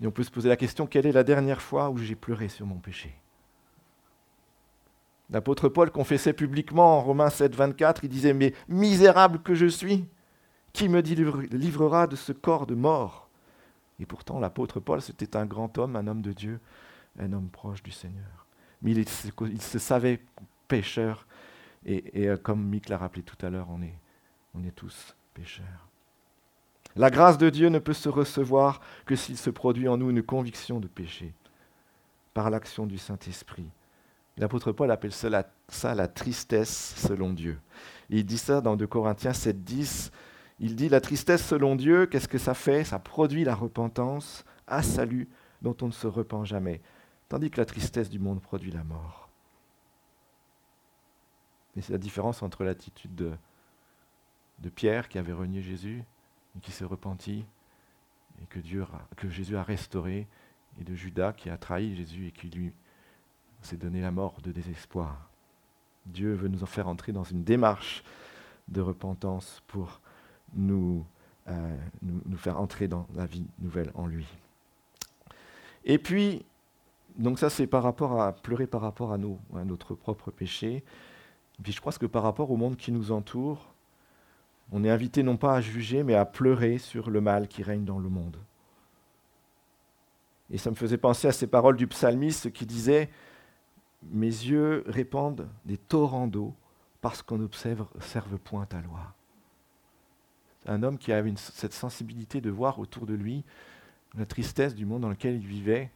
Et 0.02 0.06
on 0.06 0.11
peut 0.11 0.25
se 0.25 0.30
poser 0.32 0.49
la 0.49 0.56
question, 0.56 0.87
quelle 0.87 1.06
est 1.06 1.12
la 1.12 1.23
dernière 1.23 1.62
fois 1.62 1.88
où 1.88 1.97
j'ai 1.97 2.16
pleuré 2.16 2.49
sur 2.49 2.66
mon 2.66 2.78
péché? 2.78 3.14
L'apôtre 5.30 5.68
Paul 5.68 5.92
confessait 5.92 6.32
publiquement 6.32 6.99
en 6.99 7.00
Romains 7.00 7.30
7, 7.30 7.54
24, 7.54 8.02
il 8.02 8.11
disait, 8.11 8.35
mais 8.35 8.52
misérable 8.68 9.38
que 9.38 9.54
je 9.54 9.66
suis, 9.66 10.04
qui 10.73 10.88
me 10.88 11.00
livrera 11.00 12.09
de 12.09 12.16
ce 12.16 12.32
corps 12.32 12.66
de 12.66 12.75
mort? 12.75 13.30
Et 14.00 14.06
pourtant, 14.06 14.40
l'apôtre 14.40 14.80
Paul, 14.80 15.00
c'était 15.00 15.37
un 15.37 15.47
grand 15.47 15.78
homme, 15.78 15.94
un 15.94 16.09
homme 16.09 16.21
de 16.21 16.32
Dieu, 16.32 16.59
un 17.18 17.32
homme 17.32 17.49
proche 17.49 17.82
du 17.82 17.92
Seigneur. 17.92 18.47
Mais 18.82 18.90
il, 18.90 19.09
se 19.09 19.78
savait 19.78 20.21
pécheur, 20.66 21.28
et, 21.87 22.26
euh, 22.26 22.37
comme 22.37 22.64
Mick 22.64 22.88
l'a 22.88 22.99
rappelé 22.99 23.23
tout 23.23 23.47
à 23.47 23.50
l'heure, 23.50 23.68
on 23.71 23.80
est, 23.82 23.94
on 24.54 24.64
est 24.64 24.73
tous 24.73 25.14
pécheurs. 25.32 25.92
La 26.97 27.11
grâce 27.11 27.39
de 27.39 27.49
Dieu 27.49 27.69
ne 27.69 27.79
peut 27.79 27.95
se 27.95 28.09
recevoir 28.09 28.81
que 29.07 29.17
s'il 29.17 29.39
se 29.39 29.51
produit 29.51 29.89
en 29.89 29.97
nous 29.97 30.11
une 30.11 30.23
conviction 30.23 30.79
de 30.79 30.89
péché, 30.89 31.33
par 32.35 32.51
l'action 32.51 32.87
du 32.87 32.99
Saint-Esprit. 32.99 33.71
L'apôtre 34.37 34.73
Paul 34.73 34.91
appelle 34.91 35.13
ça 35.13 35.29
la, 35.31 36.09
tristesse 36.09 36.95
selon 36.97 37.33
Dieu. 37.33 37.59
il 38.11 38.25
dit 38.25 38.39
ça 38.39 38.61
dans 38.61 38.77
2 38.77 38.87
Corinthiens 38.87 39.33
7, 39.33 39.63
10. 39.63 40.11
Il 40.61 40.77
dit 40.77 40.89
la 40.89 41.01
tristesse 41.01 41.47
selon 41.47 41.77
Dieu, 41.77 42.07
qu'est-ce 42.07 42.29
que 42.29 42.39
ça 42.39 42.55
fait? 42.55 42.85
Ça 42.85 42.99
produit 42.99 43.45
la 43.45 43.55
repentance 43.55 44.45
à 44.67 44.83
salut 44.83 45.29
dont 45.61 45.77
on 45.83 45.87
ne 45.87 45.93
se 45.93 46.07
repent 46.07 46.45
jamais, 46.45 46.81
tandis 47.29 47.51
que 47.51 47.61
la 47.61 47.67
tristesse 47.67 48.09
du 48.09 48.19
monde 48.19 48.41
produit 48.41 48.71
la 48.71 48.85
mort. 48.85 49.29
Et 51.77 51.81
c'est 51.81 51.93
la 51.93 51.99
différence 51.99 52.43
entre 52.43 52.65
l'attitude 52.65 53.15
de, 53.15 53.33
de 54.59 54.69
Pierre 54.69 55.09
qui 55.09 55.19
avait 55.19 55.33
renié 55.33 55.63
Jésus 55.63 56.05
qui 56.61 56.71
s'est 56.71 56.85
repenti 56.85 57.44
et 58.40 58.47
que, 58.47 59.30
Jésus 59.30 59.56
a 59.56 59.62
restauré, 59.62 60.26
et 60.80 60.85
de 60.85 60.94
Judas 60.94 61.32
qui 61.32 61.50
a 61.50 61.56
trahi 61.56 61.94
Jésus 61.94 62.28
et 62.28 62.30
qui 62.32 62.49
lui 62.49 62.73
s'est 63.61 63.76
donné 63.76 64.00
la 64.00 64.11
mort 64.11 64.40
de 64.42 64.52
désespoir. 64.52 65.28
Dieu 66.06 66.32
veut 66.32 66.49
nous 66.49 66.62
en 66.62 66.66
faire 66.66 66.88
entrer 66.88 67.12
dans 67.12 67.25
une 67.25 67.44
démarche 67.44 68.02
de 68.68 68.80
repentance 68.80 69.62
pour 69.66 70.00
nous, 70.54 71.06
euh, 71.49 71.76
faire 72.37 72.59
entrer 72.59 72.88
dans 72.88 73.06
la 73.14 73.26
vie 73.26 73.47
nouvelle 73.61 73.92
en 73.94 74.06
lui. 74.06 74.26
Et 75.85 75.99
puis, 75.99 76.44
donc 77.16 77.38
ça 77.38 77.50
c'est 77.50 77.66
par 77.66 77.82
rapport 77.82 78.21
à 78.21 78.32
pleurer 78.32 78.66
par 78.66 78.80
rapport 78.80 79.12
à, 79.12 79.18
notre 79.18 79.94
propre 79.94 80.30
péché. 80.30 80.82
puis 81.62 81.73
je 81.73 81.80
crois 81.80 81.92
que 81.92 82.06
par 82.06 82.23
rapport 82.23 82.50
au 82.50 82.56
monde 82.56 82.76
qui 82.76 82.92
nous 82.92 83.12
entoure, 83.12 83.72
on 84.73 84.85
est 84.85 84.91
invité 84.91 85.23
non 85.23 85.37
pas 85.37 85.55
à 85.55 85.61
juger, 85.61 86.02
mais 86.02 86.14
à 86.14 86.25
pleurer 86.25 86.79
sur 86.79 87.11
le 87.11 87.21
mal 87.21 87.47
qui 87.47 87.62
règne 87.62 87.85
dans 87.85 87.99
le 87.99 88.09
monde. 88.09 88.38
Et 90.50 90.59
ça 90.59 90.71
me 90.71 90.75
faisait 90.75 90.99
penser 90.99 91.29
à 91.29 91.33
ces 91.33 91.47
paroles 91.47 91.76
du 91.76 91.87
psalmiste 91.87 92.52
qui 92.52 92.67
disait 92.67 93.11
Mes 94.11 94.26
yeux 94.26 94.83
répandent 94.87 95.49
des 95.64 95.76
torrents 95.76 96.26
d'eau 96.26 96.55
parce 97.00 97.23
qu'on 97.23 97.38
n'observe 97.38 97.87
point 98.45 98.67
ta 98.67 98.81
loi. 98.81 99.14
Un 100.67 100.83
homme 100.83 100.99
qui 100.99 101.12
avait 101.12 101.33
cette 101.37 101.73
sensibilité 101.73 102.41
de 102.41 102.50
voir 102.50 102.79
autour 102.79 103.07
de 103.07 103.14
lui 103.14 103.45
la 104.17 104.26
tristesse 104.26 104.75
du 104.75 104.87
monde 104.87 105.02
dans 105.02 105.09
lequel 105.09 105.37
il 105.37 105.47
vivait, 105.47 105.91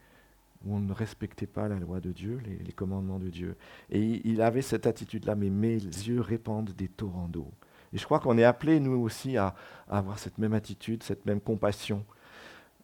où 0.64 0.74
on 0.74 0.80
ne 0.80 0.92
respectait 0.92 1.46
pas 1.46 1.68
la 1.68 1.78
loi 1.78 2.00
de 2.00 2.12
Dieu, 2.12 2.40
les, 2.64 2.72
commandements 2.72 3.18
de 3.18 3.28
Dieu. 3.28 3.56
Et 3.90 4.26
il, 4.26 4.40
avait 4.40 4.62
cette 4.62 4.86
attitude-là, 4.86 5.34
mais 5.34 5.50
mes 5.50 5.76
yeux 5.76 6.20
répandent 6.20 6.70
des 6.70 6.88
torrents 6.88 7.28
d'eau. 7.28 7.50
Et 7.92 7.98
je 7.98 8.04
crois 8.04 8.18
qu'on 8.20 8.38
est 8.38 8.44
appelé, 8.44 8.80
nous 8.80 9.00
aussi, 9.00 9.36
à, 9.36 9.54
avoir 9.88 10.18
cette 10.18 10.38
même 10.38 10.54
attitude, 10.54 11.02
cette 11.02 11.26
même 11.26 11.40
compassion. 11.40 12.04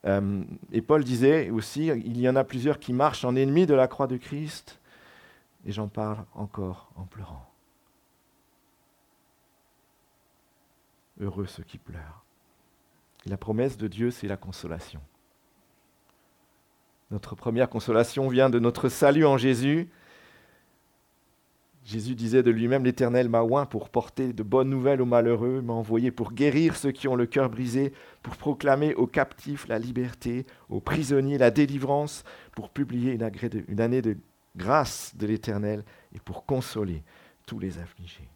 Euh, 0.05 0.43
et 0.73 0.83
Paul 0.83 1.05
disait 1.05 1.51
aussi, 1.51 1.87
il 1.87 2.21
y 2.21 2.29
en 2.29 2.37
a 2.37 2.45
plusieurs 2.45 2.79
qui 2.79 2.93
marchent 2.93 3.25
en 3.25 3.37
ennemis 3.37 3.67
de 3.67 3.75
la 3.75 3.89
croix 3.89 4.07
de 4.07 4.17
Christ, 4.17 4.81
et 5.65 5.73
j'en 5.73 5.89
parle 5.89 6.25
encore 6.35 6.91
en 6.97 7.05
pleurant. 7.05 7.49
Heureux 11.21 11.47
ceux 11.47 11.63
qui 11.63 11.79
pleurent. 11.79 12.25
la 13.27 13.37
promesse 13.37 13.77
de 13.77 13.87
Dieu, 13.87 14.11
c'est 14.11 14.27
la 14.27 14.37
consolation. 14.37 15.01
Notre 17.13 17.37
première 17.37 17.69
consolation 17.69 18.29
vient 18.29 18.51
de 18.51 18.59
notre 18.59 18.89
salut 18.89 19.27
en 19.27 19.37
Jésus, 19.37 19.91
Jésus 21.85 22.15
disait 22.15 22.45
de 22.45 22.51
lui-même, 22.51 22.85
l'Éternel 22.85 23.29
m'a 23.29 23.43
oint 23.43 23.67
pour 23.67 23.89
porter 23.89 24.33
de 24.33 24.43
bonnes 24.45 24.71
nouvelles 24.71 25.03
aux 25.03 25.07
malheureux, 25.07 25.61
m'a 25.63 25.73
envoyé 25.73 26.13
pour 26.13 26.33
guérir 26.33 26.77
ceux 26.77 26.93
qui 26.93 27.09
ont 27.09 27.17
le 27.17 27.27
cœur 27.27 27.51
brisé, 27.51 27.93
pour 28.23 28.37
proclamer 28.37 28.95
aux 28.95 29.09
captifs 29.09 29.67
la 29.67 29.81
liberté, 29.81 30.47
aux 30.69 30.81
prisonniers 30.81 31.39
la 31.39 31.51
délivrance, 31.51 32.23
pour 32.53 32.71
publier 32.71 33.15
une, 33.15 33.81
année 33.81 34.01
de 34.01 34.17
grâce 34.57 35.17
de 35.17 35.27
l'Éternel 35.27 35.83
et 36.15 36.21
pour 36.21 36.47
consoler 36.47 37.03
tous 37.47 37.59
les 37.59 37.79
affligés. 37.79 38.29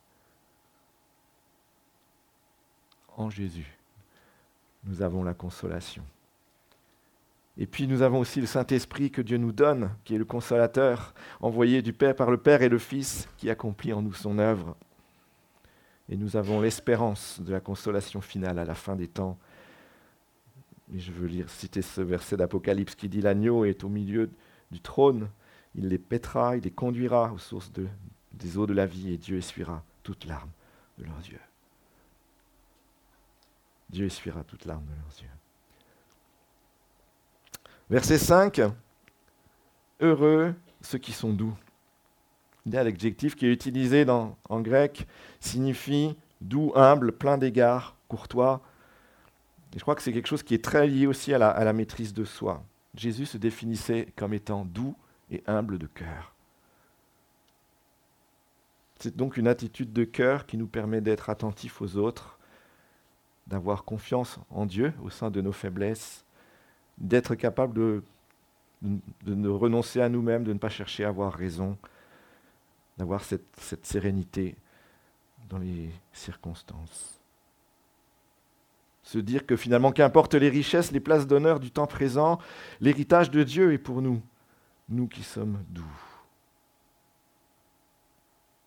En 3.17 3.31
Jésus, 3.31 3.79
nous 4.85 5.03
avons 5.03 5.23
la 5.23 5.35
consolation. 5.35 6.03
Et 7.59 7.67
puis 7.67 7.87
nous 7.87 8.03
avons 8.03 8.19
aussi 8.19 8.41
le 8.41 8.47
Saint-Esprit 8.47 9.11
que 9.11 9.23
Dieu 9.23 9.39
nous 9.39 9.53
donne, 9.53 9.91
qui 10.05 10.15
est 10.15 10.19
le 10.19 10.25
consolateur, 10.25 11.15
envoyé 11.41 11.81
du 11.81 11.93
Père 11.93 12.15
par 12.15 12.31
le 12.31 12.37
Père 12.37 12.63
et 12.63 12.69
le 12.69 12.79
Fils, 12.79 13.29
qui 13.39 13.49
accomplit 13.49 13.93
en 13.93 14.03
nous 14.03 14.13
son 14.13 14.39
œuvre. 14.39 14.77
Et 16.09 16.17
nous 16.17 16.37
avons 16.37 16.61
l'espérance 16.61 17.41
de 17.41 17.53
la 17.53 17.61
consolation 17.61 18.21
finale 18.21 18.59
à 18.59 18.65
la 18.65 18.75
fin 18.75 18.95
des 18.95 19.09
temps. 19.09 19.39
Et 20.95 20.99
je 20.99 21.11
veux 21.11 21.27
lire, 21.27 21.49
citer 21.49 21.83
ce 21.83 22.01
verset 22.01 22.37
d'Apocalypse 22.37 22.95
qui 22.95 23.09
dit 23.09 23.23
L'agneau 23.23 23.65
est 23.65 23.85
au 23.85 23.89
milieu 23.89 24.31
du 24.71 24.81
trône, 24.81 25.29
il 25.75 25.89
les 25.89 25.99
pètera, 25.99 26.57
il 26.57 26.63
les 26.63 26.71
conduira 26.71 27.33
aux 27.33 27.39
sources 27.39 27.73
des 28.33 28.59
eaux 28.59 28.67
de 28.67 28.75
la 28.75 28.87
vie, 28.87 29.13
et 29.13 29.17
Dieu 29.17 29.39
essuiera 29.39 29.83
toute 30.03 30.27
larme 30.27 30.51
de 30.99 31.05
leurs 31.05 31.27
yeux. 31.29 31.41
Dieu 33.91 34.07
essuiera 34.07 34.45
toute 34.45 34.65
larme 34.65 34.85
de 34.85 34.91
leurs 34.91 35.23
yeux. 35.23 35.46
Verset 37.89 38.19
5. 38.19 38.63
Heureux 40.01 40.55
ceux 40.81 40.99
qui 40.99 41.13
sont 41.13 41.33
doux. 41.33 41.57
L'adjectif 42.67 43.37
qui 43.37 43.47
est 43.47 43.53
utilisé 43.53 44.05
en 44.09 44.61
grec 44.61 45.07
signifie 45.39 46.17
doux, 46.41 46.73
humble, 46.75 47.13
plein 47.13 47.39
d'égards, 47.39 47.97
courtois. 48.09 48.61
Et 49.73 49.79
je 49.79 49.83
crois 49.83 49.95
que 49.95 50.03
c'est 50.03 50.13
quelque 50.13 50.27
chose 50.27 50.43
qui 50.43 50.55
est 50.55 50.65
très 50.65 50.89
lié 50.89 51.07
aussi 51.07 51.33
à 51.33 51.39
la 51.39 51.73
maîtrise 51.73 52.13
de 52.13 52.25
soi. 52.25 52.65
Jésus 52.97 53.27
se 53.27 53.39
définissait 53.39 54.09
comme 54.17 54.35
étant 54.35 54.65
doux 54.65 54.97
et 55.31 55.45
humble 55.47 55.79
de 55.79 55.87
cœur. 55.87 56.35
C'est 58.99 59.17
donc 59.17 59.37
une 59.37 59.47
attitude 59.47 59.93
de 59.93 60.05
cœur 60.05 60.47
qui 60.47 60.57
nous 60.57 60.67
permet 60.67 61.01
d'être 61.01 61.31
attentifs 61.31 61.81
aux 61.81 61.97
autres, 61.97 62.39
d'avoir 63.47 63.85
confiance 63.85 64.41
en 64.51 64.67
Dieu 64.67 64.93
au 65.05 65.11
sein 65.11 65.31
de 65.31 65.41
nos 65.41 65.53
faiblesses 65.53 66.26
d'être 66.99 67.35
capable 67.35 67.75
de, 67.75 68.03
de, 68.83 69.49
renoncer 69.49 70.01
à 70.01 70.09
nous-mêmes, 70.09 70.45
de 70.45 70.53
ne 70.53 70.59
pas 70.59 70.69
chercher 70.69 71.05
à 71.05 71.09
avoir 71.09 71.33
raison, 71.33 71.77
d'avoir 72.99 73.23
cette, 73.25 73.47
cette 73.59 73.87
sérénité 73.87 74.57
dans 75.49 75.59
les 75.59 75.91
circonstances. 76.13 77.21
Se 79.03 79.19
dire 79.19 79.47
que 79.47 79.57
finalement, 79.57 79.93
qu'importe 79.93 80.35
les 80.35 80.49
richesses, 80.49 80.91
les 80.91 81.01
places 81.01 81.27
d'honneur 81.27 81.61
du 81.61 81.71
temps 81.71 81.87
présent, 81.87 82.39
l'héritage 82.81 83.31
de 83.31 83.43
Dieu 83.45 83.73
est 83.73 83.79
pour 83.79 84.03
nous, 84.03 84.21
nous 84.89 85.07
qui 85.07 85.23
sommes 85.23 85.63
doux. 85.69 85.85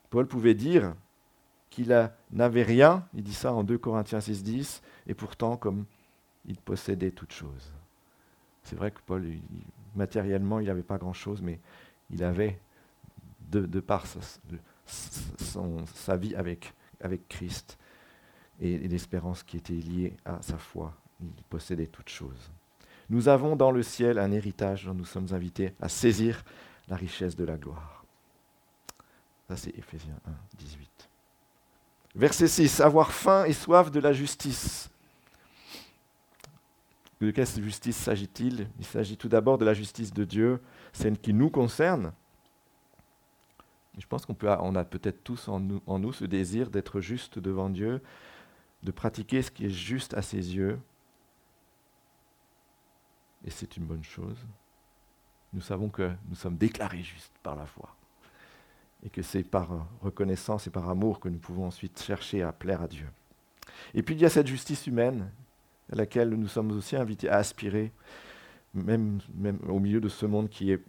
Paul 0.10 0.28
pouvait 0.28 0.54
dire 0.54 0.96
qu'il 1.70 1.96
n'avait 2.32 2.64
rien, 2.64 3.06
il 3.14 3.24
dit 3.24 3.34
ça 3.34 3.54
en 3.54 3.64
2 3.64 3.78
Corinthiens 3.78 4.22
6, 4.22 4.44
10, 4.44 4.82
et 5.08 5.14
pourtant 5.14 5.58
comme 5.58 5.86
il 6.46 6.58
possédait 6.58 7.12
toutes 7.12 7.34
choses. 7.34 7.72
C'est 8.64 8.76
vrai 8.76 8.92
que 8.92 9.00
Paul, 9.06 9.26
matériellement, 9.96 10.60
il 10.60 10.68
n'avait 10.68 10.84
pas 10.84 10.98
grand-chose, 10.98 11.42
mais 11.42 11.60
il 12.10 12.24
avait, 12.24 12.60
de, 13.52 13.80
par 13.80 14.06
sa, 14.86 16.18
vie 16.18 16.36
avec, 16.36 16.74
avec 17.02 17.28
Christ 17.28 17.78
et, 18.60 18.74
et 18.74 18.88
l'espérance 18.88 19.44
qui 19.44 19.58
était 19.58 19.74
liée 19.74 20.16
à 20.26 20.42
sa 20.42 20.58
foi, 20.58 20.94
il 21.22 21.44
possédait 21.50 21.88
toutes 21.88 22.10
choses. 22.10 22.52
Nous 23.10 23.28
avons 23.28 23.56
dans 23.56 23.72
le 23.72 23.82
ciel 23.82 24.20
un 24.20 24.32
héritage 24.32 24.86
dont 24.86 24.94
nous 24.94 25.06
sommes 25.06 25.34
invités 25.34 25.74
à 25.82 25.90
saisir 25.90 26.44
la 26.88 26.96
richesse 26.96 27.36
de 27.36 27.44
la 27.44 27.58
gloire. 27.58 28.06
Ça, 29.48 29.58
c'est 29.58 29.76
Éphésiens 29.76 30.20
1, 30.28 30.32
18. 30.60 31.10
Verset 32.16 32.48
6. 32.48 32.82
Avoir 32.82 33.12
faim 33.12 33.46
et 33.46 33.54
soif 33.54 33.90
de 33.90 34.00
la 34.00 34.14
justice 34.14 34.92
de 37.22 37.32
quelle 37.32 37.48
justice 37.48 37.98
s'agit-il? 37.98 38.70
Il 38.80 38.86
s'agit 38.86 39.18
tout 39.18 39.28
d'abord 39.28 39.58
de 39.58 39.66
la 39.66 39.74
justice 39.74 40.14
de 40.14 40.24
Dieu, 40.24 40.62
celle 40.94 41.18
qui 41.18 41.34
nous 41.34 41.50
concerne. 41.50 42.14
Je 43.98 44.08
pense 44.08 44.26
qu'on 44.26 44.34
peut, 44.34 44.50
on 44.50 44.76
a 44.76 44.86
peut-être 44.86 45.24
tous 45.24 45.50
en 45.50 45.60
nous, 45.60 45.82
en 45.86 46.00
nous 46.00 46.14
ce 46.14 46.24
désir 46.24 46.70
d'être 46.70 47.02
juste 47.02 47.38
devant 47.38 47.70
Dieu, 47.70 48.02
de 48.84 48.92
pratiquer 48.92 49.42
ce 49.42 49.52
qui 49.52 49.66
est 49.66 49.70
juste 49.70 50.14
à 50.14 50.22
ses 50.22 50.56
yeux. 50.56 50.80
Et 53.46 53.50
c'est 53.50 53.76
une 53.76 53.86
bonne 53.86 54.04
chose. 54.04 54.38
Nous 55.52 55.62
savons 55.62 55.90
que 55.90 56.12
nous 56.30 56.36
sommes 56.36 56.56
déclarés 56.56 57.04
justes 57.04 57.38
par 57.44 57.56
la 57.56 57.66
foi. 57.66 57.94
Et 59.04 59.10
que 59.10 59.22
c'est 59.22 59.44
par 59.44 59.88
reconnaissance 60.02 60.68
et 60.68 60.70
par 60.70 60.90
amour 60.90 61.20
que 61.20 61.28
nous 61.28 61.40
pouvons 61.40 61.66
ensuite 61.66 62.02
chercher 62.02 62.44
à 62.44 62.54
plaire 62.54 62.82
à 62.82 62.88
Dieu. 62.88 63.08
Et 63.94 64.04
puis 64.04 64.16
il 64.16 64.22
y 64.22 64.26
a 64.26 64.30
cette 64.30 64.48
justice 64.48 64.88
humaine 64.88 65.30
à 65.92 65.96
laquelle 65.96 66.30
nous 66.30 66.48
sommes 66.48 66.72
aussi 66.72 66.96
invités 66.96 67.30
à 67.30 67.38
aspirer, 67.38 67.92
même, 68.74 69.20
au 69.68 69.80
milieu 69.80 70.00
de 70.00 70.10
ce 70.10 70.26
monde 70.26 70.50
qui 70.50 70.72
est 70.72 70.82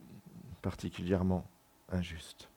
particulièrement 0.63 1.47
injuste. 1.91 2.49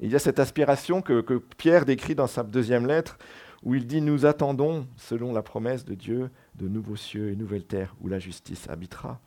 il 0.00 0.10
y 0.10 0.16
a 0.16 0.20
cette 0.20 0.38
aspiration 0.38 1.02
que, 1.02 1.38
Pierre 1.56 1.84
décrit 1.84 2.14
dans 2.14 2.26
sa 2.26 2.42
deuxième 2.42 2.86
lettre, 2.86 3.18
où 3.62 3.74
il 3.74 3.86
dit 3.86 4.00
Nous 4.00 4.26
attendons, 4.26 4.86
selon 4.96 5.32
la 5.32 5.42
promesse 5.42 5.84
de 5.84 5.94
Dieu, 5.94 6.30
de 6.54 6.68
nouveaux 6.68 6.96
cieux 6.96 7.30
et 7.30 7.36
nouvelles 7.36 7.64
terres 7.64 7.94
où 8.00 8.08
la 8.08 8.18
justice 8.18 8.68
habitera. 8.68 9.20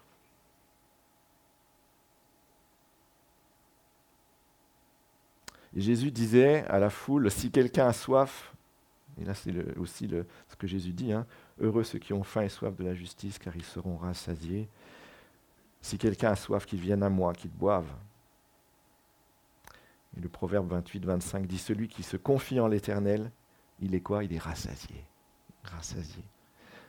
Jésus 5.76 6.12
disait 6.12 6.66
à 6.68 6.80
la 6.80 6.90
foule, 6.90 7.30
si 7.30 7.52
quelqu'un 7.52 7.88
a 7.88 7.94
soif, 7.94 8.54
et 9.22 9.26
là 9.26 9.34
c'est 9.34 9.54
aussi 9.78 10.10
ce 10.48 10.56
que 10.56 10.68
Jésus 10.68 10.94
dit, 10.94 11.14
hein, 11.14 11.26
heureux 11.60 11.84
ceux 11.84 12.00
qui 12.00 12.14
ont 12.14 12.24
faim 12.24 12.42
et 12.42 12.50
soif 12.50 12.76
de 12.76 12.84
la 12.84 12.94
justice, 12.94 13.38
car 13.40 13.56
ils 13.56 13.64
seront 13.64 13.98
rassasiés. 13.98 14.68
Si 15.82 15.98
quelqu'un 15.98 16.32
a 16.32 16.36
soif, 16.36 16.66
qu'il 16.66 16.80
vienne 16.80 17.04
à 17.04 17.10
moi, 17.10 17.34
qu'il 17.34 17.52
boive. 17.52 17.88
Et 20.18 20.22
le 20.22 20.30
proverbe 20.30 20.74
28-25 20.74 21.46
dit, 21.46 21.58
celui 21.58 21.88
qui 21.88 22.04
se 22.04 22.18
confie 22.18 22.60
en 22.60 22.68
l'Éternel, 22.68 23.32
il 23.80 23.96
est 23.96 24.02
quoi? 24.02 24.24
Il 24.24 24.34
est 24.34 24.40
rassasié. 24.40 25.04
Rassasié. 25.64 26.24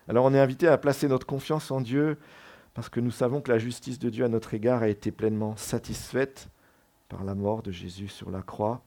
Alors 0.08 0.24
on 0.24 0.34
est 0.34 0.40
invité 0.40 0.66
à 0.66 0.78
placer 0.78 1.06
notre 1.06 1.26
confiance 1.26 1.70
en 1.70 1.80
Dieu 1.80 2.18
parce 2.74 2.88
que 2.88 3.00
nous 3.00 3.10
savons 3.10 3.40
que 3.40 3.52
la 3.52 3.58
justice 3.58 3.98
de 3.98 4.10
Dieu 4.10 4.24
à 4.24 4.28
notre 4.28 4.54
égard 4.54 4.82
a 4.82 4.88
été 4.88 5.12
pleinement 5.12 5.56
satisfaite 5.56 6.48
par 7.08 7.24
la 7.24 7.34
mort 7.34 7.62
de 7.62 7.70
Jésus 7.70 8.08
sur 8.08 8.30
la 8.30 8.42
croix 8.42 8.82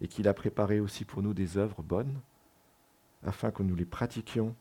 et 0.00 0.08
qu'il 0.08 0.28
a 0.28 0.34
préparé 0.34 0.80
aussi 0.80 1.04
pour 1.04 1.22
nous 1.22 1.34
des 1.34 1.58
œuvres 1.58 1.82
bonnes 1.82 2.20
afin 3.24 3.50
que 3.50 3.62
nous 3.62 3.74
les 3.74 3.84
pratiquions. 3.84 4.54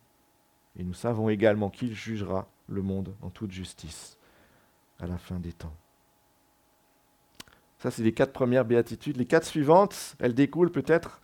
Et 0.78 0.84
nous 0.84 0.94
savons 0.94 1.30
également 1.30 1.70
qu'il 1.70 1.94
jugera 1.94 2.48
le 2.68 2.82
monde 2.82 3.16
en 3.22 3.30
toute 3.30 3.52
justice 3.52 4.18
à 5.00 5.08
la 5.08 5.18
fin 5.18 5.40
des 5.40 5.54
temps. 5.54 5.76
Ça, 7.80 7.92
c'est 7.92 8.04
les 8.04 8.14
quatre 8.14 8.34
premières 8.34 8.66
béatitudes. 8.66 9.18
Les 9.18 9.26
quatre 9.26 9.46
suivantes, 9.46 10.16
elles 10.20 10.34
découlent 10.34 10.72
peut-être 10.72 11.22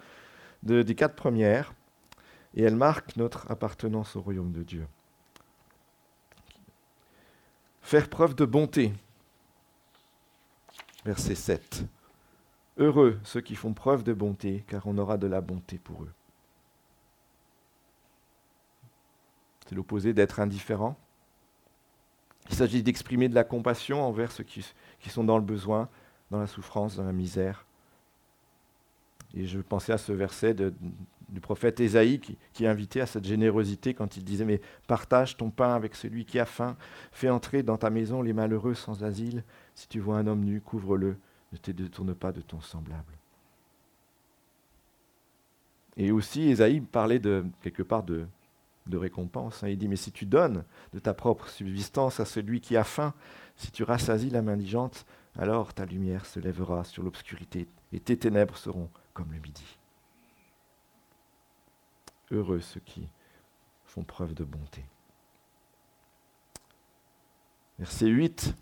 des 0.64 0.96
quatre 0.96 1.16
premières 1.16 1.74
et 2.56 2.64
elles 2.64 2.76
marquent 2.76 3.16
notre 3.16 3.50
appartenance 3.52 4.16
au 4.16 4.22
royaume 4.22 4.52
de 4.52 4.64
Dieu. 4.64 4.88
Faire 7.82 8.10
preuve 8.10 8.36
de 8.36 8.46
bonté, 8.46 8.94
verset 11.06 11.36
7. 11.36 11.84
Heureux 12.78 13.20
ceux 13.24 13.42
qui 13.42 13.56
font 13.56 13.74
preuve 13.74 14.04
de 14.04 14.14
bonté, 14.14 14.64
car 14.68 14.88
on 14.88 14.98
aura 14.98 15.18
de 15.18 15.28
la 15.28 15.42
bonté 15.42 15.78
pour 15.78 16.04
eux. 16.04 16.12
L'opposé 19.74 20.14
d'être 20.14 20.40
indifférent. 20.40 20.98
Il 22.50 22.56
s'agit 22.56 22.84
d'exprimer 22.84 23.30
de 23.30 23.36
la 23.36 23.44
compassion 23.44 24.04
envers 24.04 24.32
ceux 24.32 24.44
qui, 24.44 24.64
sont 25.10 25.24
dans 25.24 25.38
le 25.38 25.44
besoin, 25.44 25.90
dans 26.30 26.40
la 26.40 26.48
souffrance, 26.48 26.98
dans 26.98 27.06
la 27.06 27.14
misère. 27.14 27.66
Et 29.34 29.46
je 29.46 29.60
pensais 29.60 29.94
à 29.94 29.98
ce 29.98 30.12
verset 30.12 30.54
du 30.54 31.40
prophète 31.42 31.80
Ésaïe 31.80 32.20
qui, 32.20 32.38
qui 32.52 32.68
invitait 32.68 33.02
à 33.02 33.06
cette 33.06 33.26
générosité 33.26 33.94
quand 33.94 34.18
il 34.18 34.24
disait 34.24 34.46
Mais 34.46 34.62
partage 34.88 35.38
ton 35.38 35.50
pain 35.50 35.74
avec 35.74 35.96
celui 35.96 36.26
qui 36.26 36.38
a 36.38 36.46
faim, 36.46 36.76
fais 37.12 37.30
entrer 37.30 37.64
dans 37.64 37.78
ta 37.78 37.90
maison 37.90 38.22
les 38.22 38.34
malheureux 38.34 38.76
sans 38.76 39.04
asile, 39.04 39.44
si 39.74 39.88
tu 39.88 40.00
vois 40.00 40.18
un 40.18 40.28
homme 40.28 40.44
nu, 40.44 40.62
couvre-le, 40.62 41.18
ne 41.54 41.58
te 41.58 41.72
détourne 41.72 42.14
pas 42.14 42.32
de 42.32 42.42
ton 42.42 42.62
semblable. 42.62 43.14
Et 45.96 46.12
aussi, 46.12 46.50
Ésaïe 46.50 46.82
parlait 46.82 47.20
de, 47.20 47.46
quelque 47.62 47.84
part 47.84 48.04
de, 48.04 48.26
de 48.88 48.98
récompense. 48.98 49.64
Hein. 49.64 49.70
Il 49.70 49.78
dit, 49.78 49.88
mais 49.88 49.96
si 49.96 50.12
tu 50.12 50.26
donnes 50.26 50.64
de 50.94 51.00
ta 51.00 51.14
propre 51.14 51.50
subsistance 51.50 52.20
à 52.20 52.26
celui 52.26 52.62
qui 52.62 52.78
a 52.78 52.84
faim, 52.84 53.14
si 53.56 53.72
tu 53.72 53.84
rassasies 53.84 54.30
la 54.30 54.42
main 54.42 54.54
mendigeante, 54.54 55.06
alors 55.38 55.74
ta 55.74 55.86
lumière 55.86 56.26
se 56.26 56.40
lèvera 56.40 56.84
sur 56.84 57.04
l'obscurité 57.04 57.68
et 57.92 58.00
tes 58.00 58.18
ténèbres 58.18 58.58
seront 58.58 58.90
comme 59.14 59.32
le 59.32 59.40
midi. 59.40 59.78
Heureux 62.32 62.62
ceux 62.62 62.80
qui 62.82 63.08
font 63.86 64.04
preuve 64.04 64.34
de 64.34 64.44
bonté. 64.44 64.84
Verset 67.80 68.08
8. 68.08 68.56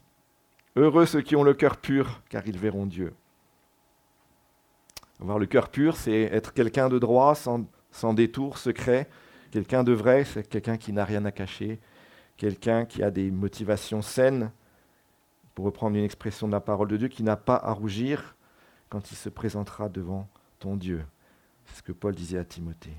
Heureux 0.75 1.05
ceux 1.05 1.21
qui 1.21 1.35
ont 1.35 1.43
le 1.43 1.53
cœur 1.53 1.77
pur, 1.77 2.21
car 2.29 2.47
ils 2.47 2.57
verront 2.57 2.85
Dieu. 2.85 3.13
Avoir 5.21 5.37
le 5.37 5.45
cœur 5.45 5.69
pur, 5.69 5.97
c'est 5.97 6.21
être 6.23 6.53
quelqu'un 6.53 6.89
de 6.89 6.97
droit, 6.97 7.35
sans 7.35 8.13
détour, 8.13 8.57
secret. 8.57 9.09
Quelqu'un 9.51 9.83
de 9.83 9.91
vrai, 9.91 10.23
c'est 10.23 10.47
quelqu'un 10.47 10.77
qui 10.77 10.93
n'a 10.93 11.03
rien 11.05 11.25
à 11.25 11.31
cacher, 11.31 11.79
quelqu'un 12.37 12.85
qui 12.85 13.03
a 13.03 13.11
des 13.11 13.29
motivations 13.31 14.01
saines, 14.01 14.51
pour 15.53 15.65
reprendre 15.65 15.97
une 15.97 16.05
expression 16.05 16.47
de 16.47 16.53
la 16.53 16.61
parole 16.61 16.87
de 16.87 16.97
Dieu, 16.97 17.09
qui 17.09 17.23
n'a 17.23 17.35
pas 17.35 17.57
à 17.57 17.73
rougir 17.73 18.35
quand 18.89 19.11
il 19.11 19.15
se 19.15 19.29
présentera 19.29 19.89
devant 19.89 20.27
ton 20.59 20.77
Dieu. 20.77 21.05
C'est 21.65 21.77
ce 21.77 21.83
que 21.83 21.91
Paul 21.91 22.15
disait 22.15 22.37
à 22.37 22.45
Timothée. 22.45 22.95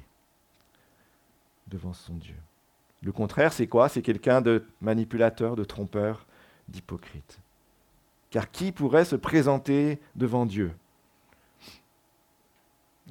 Devant 1.67 1.95
son 1.95 2.15
Dieu. 2.15 2.37
Le 3.03 3.13
contraire, 3.13 3.53
c'est 3.53 3.67
quoi? 3.67 3.89
C'est 3.89 4.03
quelqu'un 4.03 4.43
de 4.43 4.65
manipulateur, 4.81 5.57
de 5.57 5.65
trompeur, 5.65 6.27
d'hypocrite. 6.69 7.39
Car 8.31 8.51
qui 8.51 8.73
pourrait 8.73 9.05
se 9.05 9.17
présenter 9.17 10.01
devant 10.15 10.47
Dieu? 10.47 10.73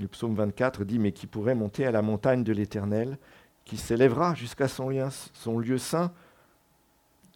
Le 0.01 0.07
psaume 0.07 0.33
24 0.33 0.83
dit, 0.83 0.97
mais 0.97 1.11
qui 1.11 1.27
pourrait 1.27 1.53
monter 1.53 1.85
à 1.85 1.91
la 1.91 2.01
montagne 2.01 2.43
de 2.43 2.51
l'Éternel, 2.51 3.19
qui 3.65 3.77
s'élèvera 3.77 4.33
jusqu'à 4.33 4.67
son, 4.67 4.89
son 5.33 5.59
lieu 5.59 5.77
saint 5.77 6.11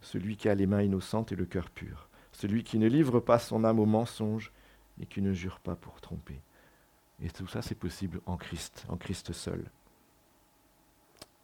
Celui 0.01 0.35
qui 0.35 0.49
a 0.49 0.55
les 0.55 0.65
mains 0.65 0.81
innocentes 0.81 1.31
et 1.31 1.35
le 1.35 1.45
cœur 1.45 1.69
pur, 1.69 2.09
celui 2.31 2.63
qui 2.63 2.79
ne 2.79 2.87
livre 2.87 3.19
pas 3.19 3.37
son 3.37 3.63
âme 3.63 3.79
au 3.79 3.85
mensonge 3.85 4.51
et 4.99 5.05
qui 5.05 5.21
ne 5.21 5.31
jure 5.31 5.59
pas 5.59 5.75
pour 5.75 6.01
tromper. 6.01 6.41
Et 7.23 7.29
tout 7.29 7.47
ça, 7.47 7.61
c'est 7.61 7.75
possible 7.75 8.19
en 8.25 8.35
Christ, 8.35 8.85
en 8.89 8.97
Christ 8.97 9.31
seul. 9.31 9.63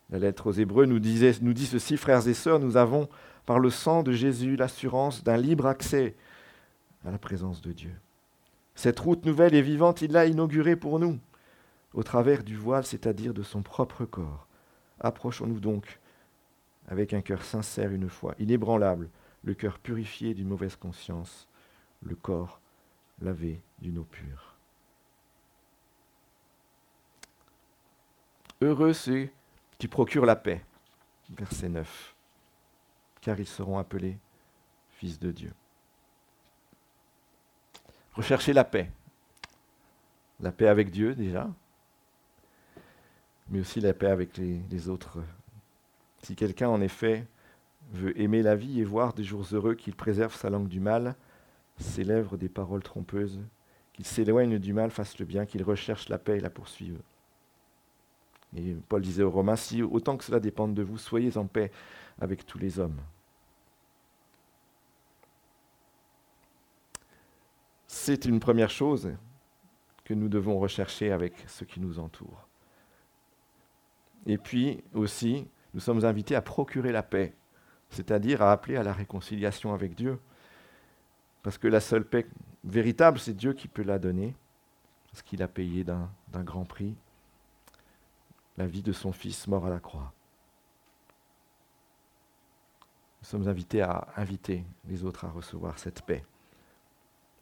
La 0.10 0.18
lettre 0.18 0.48
aux 0.48 0.54
Hébreux 0.54 0.88
nous, 0.88 1.00
disait, 1.00 1.34
nous 1.42 1.54
dit 1.54 1.68
ceci, 1.68 1.98
frères 1.98 2.28
et 2.28 2.34
sœurs, 2.34 2.60
nous 2.60 2.78
avons, 2.78 3.08
par 3.46 3.60
le 3.60 3.70
sang 3.70 4.02
de 4.02 4.12
Jésus, 4.12 4.56
l'assurance 4.56 5.24
d'un 5.24 5.38
libre 5.38 5.68
accès 5.68 6.16
à 7.06 7.12
la 7.12 7.20
présence 7.20 7.62
de 7.62 7.72
Dieu. 7.72 7.94
Cette 8.76 9.00
route 9.00 9.26
nouvelle 9.26 9.54
et 9.54 9.62
vivante, 9.62 10.02
il 10.02 10.12
l'a 10.12 10.26
inaugurée 10.26 10.76
pour 10.76 11.00
nous, 11.00 11.20
au 11.94 12.04
travers 12.04 12.44
du 12.44 12.56
voile, 12.56 12.86
c'est-à-dire 12.86 13.34
de 13.34 13.44
son 13.44 13.62
propre 13.62 14.06
corps. 14.06 14.48
Approchons-nous 15.00 15.60
donc 15.60 16.00
avec 16.88 17.14
un 17.14 17.22
cœur 17.22 17.44
sincère 17.44 17.92
une 17.92 18.10
fois, 18.10 18.36
inébranlable, 18.40 19.10
le 19.44 19.54
cœur 19.54 19.80
purifié 19.80 20.34
d'une 20.34 20.48
mauvaise 20.48 20.76
conscience, 20.76 21.48
le 22.02 22.16
corps 22.16 22.60
lavé 23.22 23.62
d'une 23.80 24.00
eau 24.00 24.04
pure. 24.04 24.56
Heureux 28.62 28.94
ceux 28.94 29.30
qui 29.78 29.88
procurent 29.88 30.26
la 30.26 30.36
paix, 30.36 30.64
verset 31.32 31.70
9, 31.70 32.16
car 33.22 33.40
ils 33.40 33.48
seront 33.48 33.78
appelés 33.78 34.20
fils 34.90 35.20
de 35.20 35.32
Dieu. 35.32 35.54
Recherchez 38.14 38.54
la 38.54 38.64
paix. 38.64 38.90
La 40.42 40.52
paix 40.52 40.68
avec 40.68 40.92
Dieu 40.92 41.16
déjà, 41.16 41.48
mais 43.50 43.60
aussi 43.60 43.80
la 43.80 43.94
paix 43.94 44.08
avec 44.08 44.38
les, 44.38 44.90
autres. 44.90 45.20
Si 46.24 46.36
quelqu'un 46.36 46.70
en 46.70 46.82
effet 46.82 47.26
veut 47.94 48.20
aimer 48.20 48.42
la 48.42 48.56
vie 48.56 48.80
et 48.80 48.84
voir 48.84 49.14
des 49.14 49.24
jours 49.24 49.46
heureux, 49.52 49.76
qu'il 49.76 49.96
préserve 49.96 50.36
sa 50.36 50.50
langue 50.50 50.68
du 50.68 50.80
mal, 50.80 51.16
ses 51.80 52.04
lèvres 52.04 52.38
des 52.38 52.50
paroles 52.50 52.84
trompeuses, 52.84 53.40
qu'il 53.94 54.06
s'éloigne 54.06 54.58
du 54.58 54.74
mal, 54.74 54.90
fasse 54.90 55.20
le 55.20 55.26
bien, 55.26 55.46
qu'il 55.46 55.64
recherche 55.64 56.10
la 56.10 56.18
paix 56.18 56.38
et 56.38 56.42
la 56.42 56.50
poursuive. 56.50 57.00
Et 58.58 58.76
Paul 58.90 59.02
disait 59.02 59.24
aux 59.24 59.32
Romains, 59.32 59.56
si 59.56 59.84
autant 59.84 60.18
que 60.18 60.24
cela 60.24 60.40
dépende 60.40 60.74
de 60.74 60.84
vous, 60.84 60.98
soyez 60.98 61.38
en 61.38 61.46
paix 61.46 61.72
avec 62.20 62.46
tous 62.46 62.58
les 62.58 62.80
hommes. 62.80 63.00
C'est 67.94 68.24
une 68.24 68.40
première 68.40 68.70
chose 68.70 69.12
que 70.06 70.14
nous 70.14 70.30
devons 70.30 70.58
rechercher 70.58 71.12
avec 71.12 71.34
ce 71.48 71.66
qui 71.66 71.82
nous 71.82 72.00
entoure. 72.00 72.48
Et 74.26 74.38
puis 74.38 74.82
aussi, 74.94 75.46
nous 75.74 75.82
sommes 75.82 76.06
invités 76.06 76.34
à 76.36 76.42
procurer 76.42 76.94
la 76.94 77.04
paix, 77.04 77.36
c'est-à-dire 77.90 78.42
à 78.42 78.54
appeler 78.54 78.78
à 78.78 78.84
la 78.84 78.94
réconciliation 78.94 79.74
avec 79.74 79.94
Dieu. 79.94 80.18
Parce 81.44 81.58
que 81.58 81.68
la 81.68 81.82
seule 81.82 82.06
paix 82.06 82.26
véritable, 82.64 83.20
c'est 83.20 83.34
Dieu 83.34 83.52
qui 83.52 83.68
peut 83.68 83.84
la 83.84 84.00
donner, 84.00 84.36
parce 85.12 85.22
qu'il 85.22 85.44
a 85.44 85.50
payé 85.50 85.84
d'un 85.84 86.10
grand 86.34 86.64
prix 86.64 86.96
la 88.58 88.68
vie 88.68 88.84
de 88.84 88.94
son 88.94 89.12
Fils 89.12 89.48
mort 89.48 89.66
à 89.66 89.70
la 89.70 89.82
croix. 89.82 90.14
Nous 93.22 93.28
sommes 93.28 93.50
invités 93.50 93.82
à 93.82 94.08
inviter 94.16 94.64
les 94.88 95.04
autres 95.04 95.26
à 95.26 95.30
recevoir 95.30 95.78
cette 95.78 96.04
paix. 96.04 96.24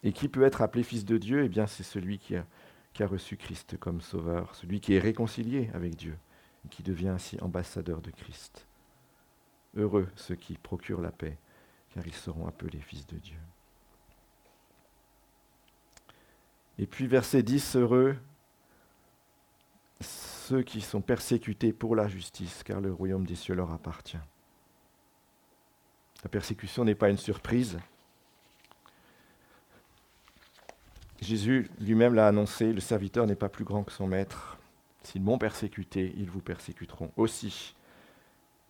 Et 0.03 0.13
qui 0.13 0.29
peut 0.29 0.43
être 0.43 0.61
appelé 0.61 0.83
fils 0.83 1.05
de 1.05 1.17
Dieu? 1.17 1.43
Eh 1.43 1.49
bien, 1.49 1.67
c'est 1.67 1.83
celui 1.83 2.19
qui 2.19 2.35
a, 2.35 2.45
reçu 3.05 3.37
Christ 3.37 3.77
comme 3.77 4.01
sauveur, 4.01 4.53
celui 4.55 4.81
qui 4.81 4.93
est 4.93 4.99
réconcilié 4.99 5.69
avec 5.73 5.95
Dieu, 5.95 6.17
qui 6.69 6.83
devient 6.83 7.09
ainsi 7.09 7.37
ambassadeur 7.41 8.01
de 8.01 8.11
Christ. 8.11 8.65
Heureux 9.75 10.09
ceux 10.15 10.35
qui 10.35 10.57
procurent 10.57 11.01
la 11.01 11.11
paix, 11.11 11.37
car 11.93 12.05
ils 12.05 12.13
seront 12.13 12.47
appelés 12.47 12.79
fils 12.79 13.07
de 13.07 13.17
Dieu. 13.17 13.37
Et 16.77 16.87
puis 16.87 17.07
verset 17.07 17.43
10, 17.43 17.75
heureux 17.77 18.17
ceux 20.01 20.63
qui 20.63 20.81
sont 20.81 21.01
persécutés 21.01 21.73
pour 21.73 21.95
la 21.95 22.07
justice, 22.07 22.63
car 22.63 22.81
le 22.81 22.91
royaume 22.91 23.25
des 23.25 23.35
cieux 23.35 23.53
leur 23.53 23.71
appartient. 23.71 24.17
La 26.23 26.29
persécution 26.29 26.83
n'est 26.83 26.95
pas 26.95 27.09
une 27.09 27.17
surprise. 27.17 27.77
Jésus 31.21 31.69
lui-même 31.79 32.13
l'a 32.13 32.27
annoncé, 32.27 32.71
le 32.71 32.79
serviteur 32.79 33.27
n'est 33.27 33.35
pas 33.35 33.49
plus 33.49 33.65
grand 33.65 33.83
que 33.83 33.91
son 33.91 34.07
maître. 34.07 34.57
S'ils 35.03 35.21
m'ont 35.21 35.37
persécuté, 35.37 36.13
ils 36.17 36.29
vous 36.29 36.41
persécuteront 36.41 37.11
aussi. 37.17 37.75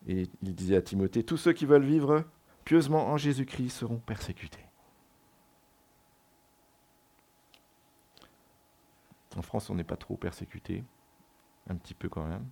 Et 0.08 0.28
il 0.42 0.56
disait 0.56 0.78
à 0.78 0.82
Timothée, 0.82 1.24
tous 1.24 1.38
ceux 1.38 1.54
qui 1.54 1.66
veulent 1.66 1.84
vivre 1.84 2.24
pieusement 2.66 3.08
en 3.08 3.18
Jésus-Christ 3.18 3.70
seront 3.70 3.98
persécutés. 3.98 4.64
En 9.36 9.42
France, 9.42 9.70
on 9.70 9.76
n'est 9.76 9.84
pas 9.84 9.98
trop 9.98 10.18
persécuté, 10.18 10.84
un 11.70 11.76
petit 11.76 11.94
peu 11.94 12.10
quand 12.10 12.26
même. 12.26 12.46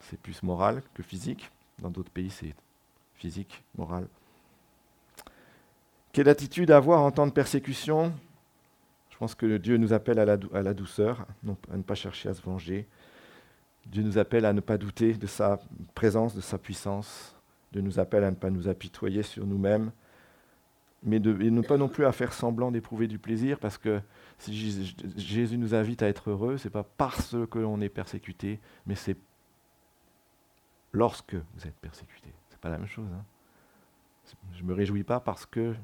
C'est 0.00 0.20
plus 0.20 0.42
moral 0.42 0.82
que 0.94 1.02
physique. 1.02 1.50
Dans 1.80 1.90
d'autres 1.90 2.10
pays, 2.10 2.30
c'est 2.30 2.54
physique, 3.14 3.62
moral. 3.76 4.08
Quelle 6.12 6.28
attitude 6.28 6.70
avoir 6.70 7.02
en 7.02 7.10
temps 7.10 7.26
de 7.26 7.32
persécution? 7.32 8.12
Je 9.18 9.24
pense 9.24 9.34
que 9.34 9.56
Dieu 9.56 9.78
nous 9.78 9.92
appelle 9.92 10.20
à 10.20 10.24
la, 10.24 10.74
douceur, 10.74 11.26
à 11.72 11.76
ne 11.76 11.82
pas 11.82 11.96
chercher 11.96 12.28
à 12.28 12.34
se 12.34 12.40
venger. 12.40 12.86
Dieu 13.84 14.04
nous 14.04 14.16
appelle 14.16 14.44
à 14.44 14.52
ne 14.52 14.60
pas 14.60 14.78
douter 14.78 15.14
de 15.14 15.26
sa 15.26 15.58
présence, 15.96 16.36
de 16.36 16.40
sa 16.40 16.56
puissance. 16.56 17.34
Dieu 17.72 17.80
nous 17.80 17.98
appelle 17.98 18.22
à 18.22 18.30
ne 18.30 18.36
pas 18.36 18.50
nous 18.50 18.68
apitoyer 18.68 19.24
sur 19.24 19.44
nous-mêmes, 19.44 19.90
mais 21.02 21.18
de, 21.18 21.36
et 21.42 21.50
ne 21.50 21.62
pas 21.62 21.76
non 21.76 21.88
plus 21.88 22.06
à 22.06 22.12
faire 22.12 22.32
semblant 22.32 22.70
d'éprouver 22.70 23.08
du 23.08 23.18
plaisir, 23.18 23.58
parce 23.58 23.76
que 23.76 24.00
si 24.38 24.94
Jésus 25.16 25.58
nous 25.58 25.74
invite 25.74 26.00
à 26.04 26.06
être 26.06 26.30
heureux, 26.30 26.56
ce 26.56 26.68
n'est 26.68 26.72
pas 26.72 26.84
parce 26.84 27.34
que 27.50 27.58
l'on 27.58 27.80
est 27.80 27.88
persécuté, 27.88 28.60
mais 28.86 28.94
c'est 28.94 29.16
lorsque 30.92 31.34
vous 31.34 31.66
êtes 31.66 31.80
persécuté. 31.80 32.32
Ce 32.50 32.54
n'est 32.54 32.60
pas 32.60 32.70
la 32.70 32.78
même 32.78 32.86
chose. 32.86 33.10
Hein. 33.12 33.24
Je 34.52 34.62
ne 34.62 34.68
me 34.68 34.74
réjouis 34.74 35.02
pas 35.02 35.18
parce 35.18 35.44
que 35.44 35.74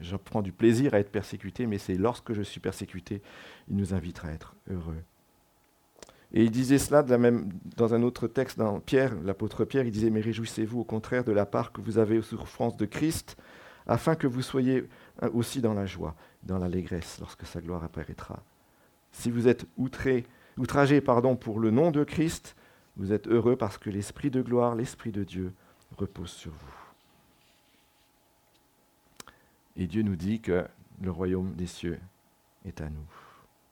je 0.00 0.16
prends 0.16 0.42
du 0.42 0.52
plaisir 0.52 0.94
à 0.94 0.98
être 0.98 1.10
persécuté, 1.10 1.66
mais 1.66 1.78
c'est 1.78 1.94
lorsque 1.96 2.32
je 2.32 2.42
suis 2.42 2.60
persécuté, 2.60 3.22
il 3.68 3.76
nous 3.76 3.94
invite 3.94 4.24
à 4.24 4.32
être 4.32 4.54
heureux. 4.70 5.02
Et 6.32 6.42
il 6.42 6.50
disait 6.50 6.78
cela 6.78 7.04
dans 7.04 7.94
un 7.94 8.02
autre 8.02 8.26
texte, 8.26 8.58
dans 8.58 8.80
Pierre, 8.80 9.14
l'apôtre 9.22 9.64
Pierre, 9.64 9.84
il 9.84 9.92
disait, 9.92 10.10
mais 10.10 10.20
réjouissez-vous 10.20 10.80
au 10.80 10.84
contraire 10.84 11.22
de 11.22 11.30
la 11.30 11.46
part 11.46 11.72
que 11.72 11.80
vous 11.80 11.98
avez 11.98 12.18
aux 12.18 12.22
souffrances 12.22 12.76
de 12.76 12.86
Christ, 12.86 13.36
afin 13.86 14.16
que 14.16 14.26
vous 14.26 14.42
soyez 14.42 14.88
aussi 15.32 15.60
dans 15.60 15.74
la 15.74 15.86
joie, 15.86 16.16
dans 16.42 16.58
l'allégresse, 16.58 17.18
lorsque 17.20 17.46
sa 17.46 17.60
gloire 17.60 17.84
apparaîtra. 17.84 18.42
Si 19.12 19.30
vous 19.30 19.46
êtes 19.46 19.66
outragé 19.76 21.00
pardon, 21.00 21.36
pour 21.36 21.60
le 21.60 21.70
nom 21.70 21.92
de 21.92 22.02
Christ, 22.02 22.56
vous 22.96 23.12
êtes 23.12 23.28
heureux 23.28 23.54
parce 23.54 23.78
que 23.78 23.90
l'Esprit 23.90 24.30
de 24.30 24.42
gloire, 24.42 24.74
l'Esprit 24.74 25.12
de 25.12 25.22
Dieu 25.22 25.52
repose 25.96 26.30
sur 26.30 26.50
vous. 26.50 26.73
Et 29.76 29.86
Dieu 29.86 30.02
nous 30.02 30.16
dit 30.16 30.40
que 30.40 30.66
le 31.00 31.10
royaume 31.10 31.54
des 31.54 31.66
cieux 31.66 32.00
est 32.64 32.80
à 32.80 32.88
nous. 32.88 33.06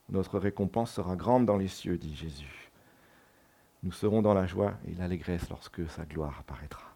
Notre 0.08 0.38
récompense 0.38 0.92
sera 0.92 1.16
grande 1.16 1.46
dans 1.46 1.56
les 1.56 1.68
cieux, 1.68 1.96
dit 1.96 2.14
Jésus. 2.14 2.70
Nous 3.82 3.92
serons 3.92 4.22
dans 4.22 4.34
la 4.34 4.46
joie 4.46 4.74
et 4.86 4.94
l'allégresse 4.94 5.48
lorsque 5.48 5.88
sa 5.90 6.04
gloire 6.04 6.38
apparaîtra. 6.38 6.92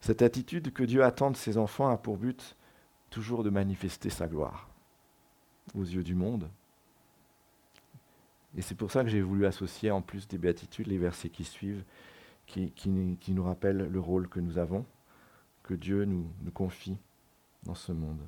Cette 0.00 0.22
attitude 0.22 0.72
que 0.72 0.84
Dieu 0.84 1.02
attend 1.02 1.32
de 1.32 1.36
ses 1.36 1.58
enfants 1.58 1.88
a 1.88 1.96
pour 1.96 2.16
but 2.16 2.56
toujours 3.10 3.42
de 3.42 3.50
manifester 3.50 4.10
sa 4.10 4.28
gloire 4.28 4.68
aux 5.74 5.82
yeux 5.82 6.04
du 6.04 6.14
monde. 6.14 6.48
Et 8.56 8.62
c'est 8.62 8.76
pour 8.76 8.92
ça 8.92 9.02
que 9.02 9.10
j'ai 9.10 9.20
voulu 9.20 9.46
associer 9.46 9.90
en 9.90 10.02
plus 10.02 10.28
des 10.28 10.38
béatitudes 10.38 10.86
les 10.86 10.98
versets 10.98 11.28
qui 11.28 11.44
suivent 11.44 11.82
qui, 12.46 12.88
nous 12.88 13.42
rappelle 13.42 13.88
le 13.90 14.00
rôle 14.00 14.28
que 14.28 14.40
nous 14.40 14.58
avons, 14.58 14.84
que 15.62 15.74
Dieu 15.74 16.04
nous, 16.04 16.30
confie 16.54 16.96
dans 17.64 17.74
ce 17.74 17.92
monde. 17.92 18.20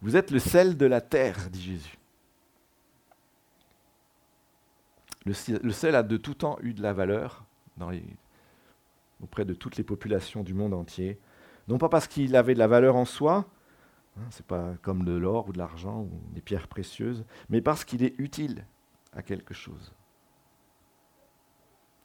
Vous 0.00 0.16
êtes 0.16 0.30
le 0.30 0.38
sel 0.38 0.76
de 0.76 0.86
la 0.86 1.00
terre, 1.00 1.50
dit 1.50 1.62
Jésus. 1.62 1.98
Le, 5.26 5.72
sel 5.72 5.94
a 5.94 6.02
de 6.02 6.16
tout 6.16 6.34
temps 6.34 6.58
eu 6.62 6.72
de 6.72 6.82
la 6.82 6.94
valeur 6.94 7.44
auprès 9.20 9.44
de 9.44 9.52
toutes 9.52 9.76
les 9.76 9.84
populations 9.84 10.42
du 10.42 10.54
monde 10.54 10.72
entier. 10.72 11.18
Non 11.66 11.76
pas 11.76 11.90
parce 11.90 12.06
qu'il 12.06 12.34
avait 12.34 12.54
de 12.54 12.58
la 12.58 12.66
valeur 12.66 12.96
en 12.96 13.04
soi, 13.04 13.46
hein, 14.16 14.22
c'est 14.30 14.46
pas 14.46 14.74
comme 14.80 15.04
de 15.04 15.12
l'or 15.12 15.48
ou 15.48 15.52
de 15.52 15.58
l'argent 15.58 16.00
ou 16.00 16.10
des 16.32 16.40
pierres 16.40 16.68
précieuses, 16.68 17.24
mais 17.50 17.60
parce 17.60 17.84
qu'il 17.84 18.02
est 18.02 18.14
utile 18.18 18.64
à 19.14 19.22
quelque 19.22 19.54
chose. 19.54 19.92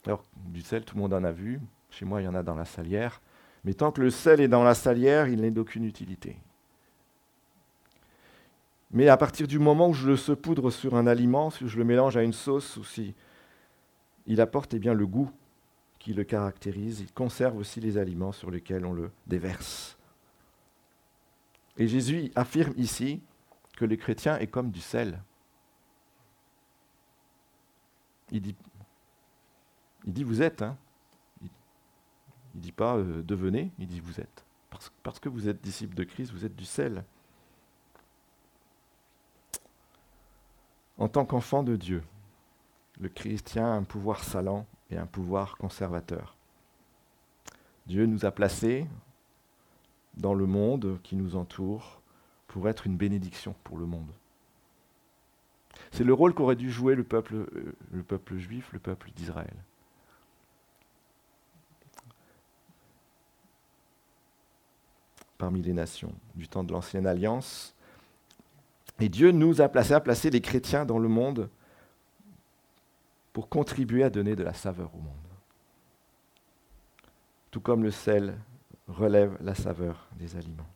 Alors, 0.05 0.23
du 0.35 0.61
sel, 0.61 0.83
tout 0.83 0.95
le 0.95 1.01
monde 1.01 1.13
en 1.13 1.23
a 1.23 1.31
vu. 1.31 1.61
Chez 1.89 2.05
moi, 2.05 2.21
il 2.21 2.25
y 2.25 2.27
en 2.27 2.35
a 2.35 2.43
dans 2.43 2.55
la 2.55 2.65
salière. 2.65 3.21
Mais 3.63 3.73
tant 3.73 3.91
que 3.91 4.01
le 4.01 4.09
sel 4.09 4.41
est 4.41 4.47
dans 4.47 4.63
la 4.63 4.75
salière, 4.75 5.27
il 5.27 5.41
n'est 5.41 5.51
d'aucune 5.51 5.85
utilité. 5.85 6.37
Mais 8.91 9.07
à 9.07 9.17
partir 9.17 9.47
du 9.47 9.59
moment 9.59 9.89
où 9.89 9.93
je 9.93 10.07
le 10.07 10.17
saupoudre 10.17 10.71
sur 10.71 10.95
un 10.95 11.07
aliment, 11.07 11.49
si 11.49 11.67
je 11.67 11.77
le 11.77 11.83
mélange 11.83 12.17
à 12.17 12.23
une 12.23 12.33
sauce, 12.33 12.79
si 12.83 13.15
il 14.27 14.41
apporte 14.41 14.73
eh 14.73 14.79
bien, 14.79 14.93
le 14.93 15.07
goût 15.07 15.31
qui 15.97 16.13
le 16.13 16.23
caractérise, 16.23 16.99
il 16.99 17.11
conserve 17.11 17.57
aussi 17.57 17.79
les 17.79 17.97
aliments 17.97 18.33
sur 18.33 18.51
lesquels 18.51 18.85
on 18.85 18.93
le 18.93 19.09
déverse. 19.25 19.97
Et 21.77 21.87
Jésus 21.87 22.31
affirme 22.35 22.73
ici 22.77 23.21
que 23.77 23.85
le 23.85 23.95
chrétien 23.95 24.37
est 24.37 24.47
comme 24.47 24.69
du 24.69 24.81
sel. 24.81 25.21
Il 28.33 28.41
dit, 28.41 30.23
vous 30.23 30.41
êtes. 30.41 30.63
Hein. 30.63 30.75
Il 31.41 31.49
ne 32.55 32.61
dit 32.61 32.71
pas 32.71 32.97
euh, 32.97 33.21
devenez, 33.23 33.71
il 33.77 33.87
dit 33.87 33.99
vous 33.99 34.19
êtes. 34.19 34.43
Parce, 34.71 34.91
parce 35.03 35.19
que 35.19 35.29
vous 35.29 35.47
êtes 35.47 35.61
disciple 35.61 35.95
de 35.95 36.03
Christ, 36.03 36.31
vous 36.31 36.43
êtes 36.43 36.55
du 36.55 36.65
sel. 36.65 37.03
En 40.97 41.07
tant 41.07 41.25
qu'enfant 41.25 41.63
de 41.63 41.75
Dieu, 41.75 42.03
le 42.99 43.09
chrétien 43.09 43.65
a 43.65 43.75
un 43.75 43.83
pouvoir 43.83 44.23
salant 44.23 44.65
et 44.89 44.97
un 44.97 45.05
pouvoir 45.05 45.57
conservateur. 45.57 46.35
Dieu 47.85 48.05
nous 48.05 48.25
a 48.25 48.31
placés 48.31 48.87
dans 50.15 50.33
le 50.33 50.45
monde 50.45 50.99
qui 51.03 51.15
nous 51.15 51.35
entoure 51.35 52.01
pour 52.47 52.67
être 52.67 52.87
une 52.87 52.97
bénédiction 52.97 53.55
pour 53.63 53.77
le 53.77 53.85
monde. 53.85 54.11
C'est 55.93 56.03
le 56.03 56.13
rôle 56.13 56.33
qu'aurait 56.33 56.55
dû 56.55 56.71
jouer 56.71 56.95
le 56.95 57.03
peuple, 57.03 57.35
euh, 57.35 57.75
le 57.91 58.01
peuple 58.01 58.37
juif, 58.37 58.67
le 58.73 58.79
peuple 58.79 59.11
d'Israël. 59.11 59.53
Parmi 65.37 65.61
les 65.61 65.73
nations 65.73 66.11
du 66.33 66.47
temps 66.47 66.63
de 66.63 66.71
l'Ancienne 66.71 67.05
Alliance. 67.05 67.75
Et 68.99 69.07
Dieu 69.07 69.29
nous 69.29 69.61
a 69.61 69.69
placés, 69.69 69.93
à 69.93 69.99
placer 69.99 70.31
les 70.31 70.41
chrétiens 70.41 70.83
dans 70.83 70.97
le 70.97 71.09
monde 71.09 71.47
pour 73.31 73.47
contribuer 73.47 74.03
à 74.03 74.09
donner 74.09 74.35
de 74.35 74.43
la 74.43 74.53
saveur 74.53 74.89
au 74.95 74.99
monde. 74.99 75.13
Tout 77.51 77.61
comme 77.61 77.83
le 77.83 77.91
sel 77.91 78.35
relève 78.87 79.37
la 79.41 79.53
saveur 79.53 80.07
des 80.17 80.35
aliments. 80.37 80.69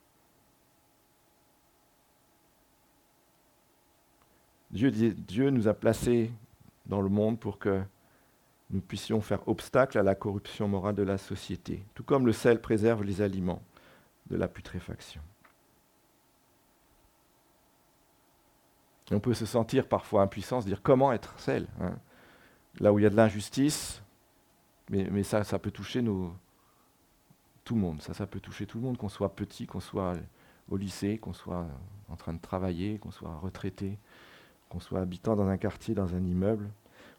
Dieu, 4.78 5.50
nous 5.50 5.68
a 5.68 5.74
placés 5.74 6.32
dans 6.86 7.02
le 7.02 7.10
monde 7.10 7.40
pour 7.40 7.58
que 7.58 7.82
nous 8.70 8.82
puissions 8.82 9.22
faire 9.22 9.48
obstacle 9.48 9.98
à 9.98 10.04
la 10.04 10.14
corruption 10.14 10.68
morale 10.68 10.96
de 10.96 11.04
la 11.04 11.18
société, 11.18 11.84
tout 11.96 12.04
comme 12.04 12.26
le 12.26 12.34
sel 12.34 12.62
préserve 12.62 13.04
les 13.04 13.22
aliments 13.22 13.62
de 14.30 14.36
la 14.36 14.48
putréfaction. 14.48 15.22
on 19.10 19.22
peut 19.22 19.34
se 19.34 19.46
sentir 19.46 19.88
parfois 19.88 20.22
impuissant, 20.22 20.60
se 20.60 20.66
dire 20.66 20.82
comment 20.84 21.14
être 21.14 21.40
sel 21.40 21.68
hein? 21.80 21.98
Là 22.80 22.92
où 22.92 23.00
il 23.00 23.04
y 23.04 23.06
a 23.06 23.10
de 23.10 23.16
l'injustice, 23.16 24.04
Mais, 24.90 25.24
ça, 25.24 25.42
peut 25.58 25.72
toucher 25.72 26.04
tout 26.04 27.76
le 27.76 27.82
monde. 27.82 28.02
Ça 28.02 28.28
peut 28.28 28.40
toucher 28.40 28.68
tout 28.68 28.78
le 28.78 28.84
monde, 28.84 28.98
qu'on 28.98 29.10
soit 29.10 29.36
petit, 29.36 29.66
qu'on 29.66 29.80
soit 29.80 30.14
au 30.70 30.78
lycée, 30.78 31.18
qu'on 31.18 31.34
soit 31.34 31.66
en 32.10 32.16
train 32.16 32.34
de 32.34 32.42
travailler, 32.42 33.00
qu'on 33.00 33.12
soit 33.12 33.34
retraité, 33.38 33.98
qu'on 34.70 34.80
soit 34.80 35.02
habitant 35.02 35.36
dans 35.36 35.48
un 35.48 35.58
quartier, 35.58 35.96
dans 35.96 36.16
un 36.16 36.24
immeuble. 36.24 36.70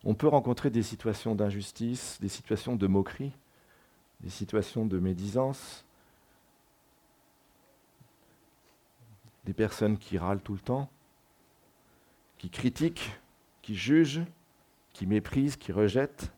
On 0.04 0.14
peut 0.14 0.28
rencontrer 0.28 0.70
des 0.70 0.82
situations 0.82 1.34
d'injustice, 1.34 2.18
des 2.20 2.28
situations 2.28 2.76
de 2.76 2.87
moquerie, 2.87 3.32
des 4.20 4.30
situations 4.30 4.87
de 4.87 4.98
médisance, 4.98 5.84
des 9.44 9.54
personnes 9.54 9.98
qui 9.98 10.18
râlent 10.18 10.42
tout 10.42 10.54
le 10.54 10.61
temps, 10.61 10.90
qui 12.37 12.50
critiquent, 12.50 13.18
qui 13.62 13.74
jugent, 13.74 14.22
qui 14.92 15.06
méprisent, 15.06 15.56
qui 15.56 15.72
rejettent, 15.72 16.32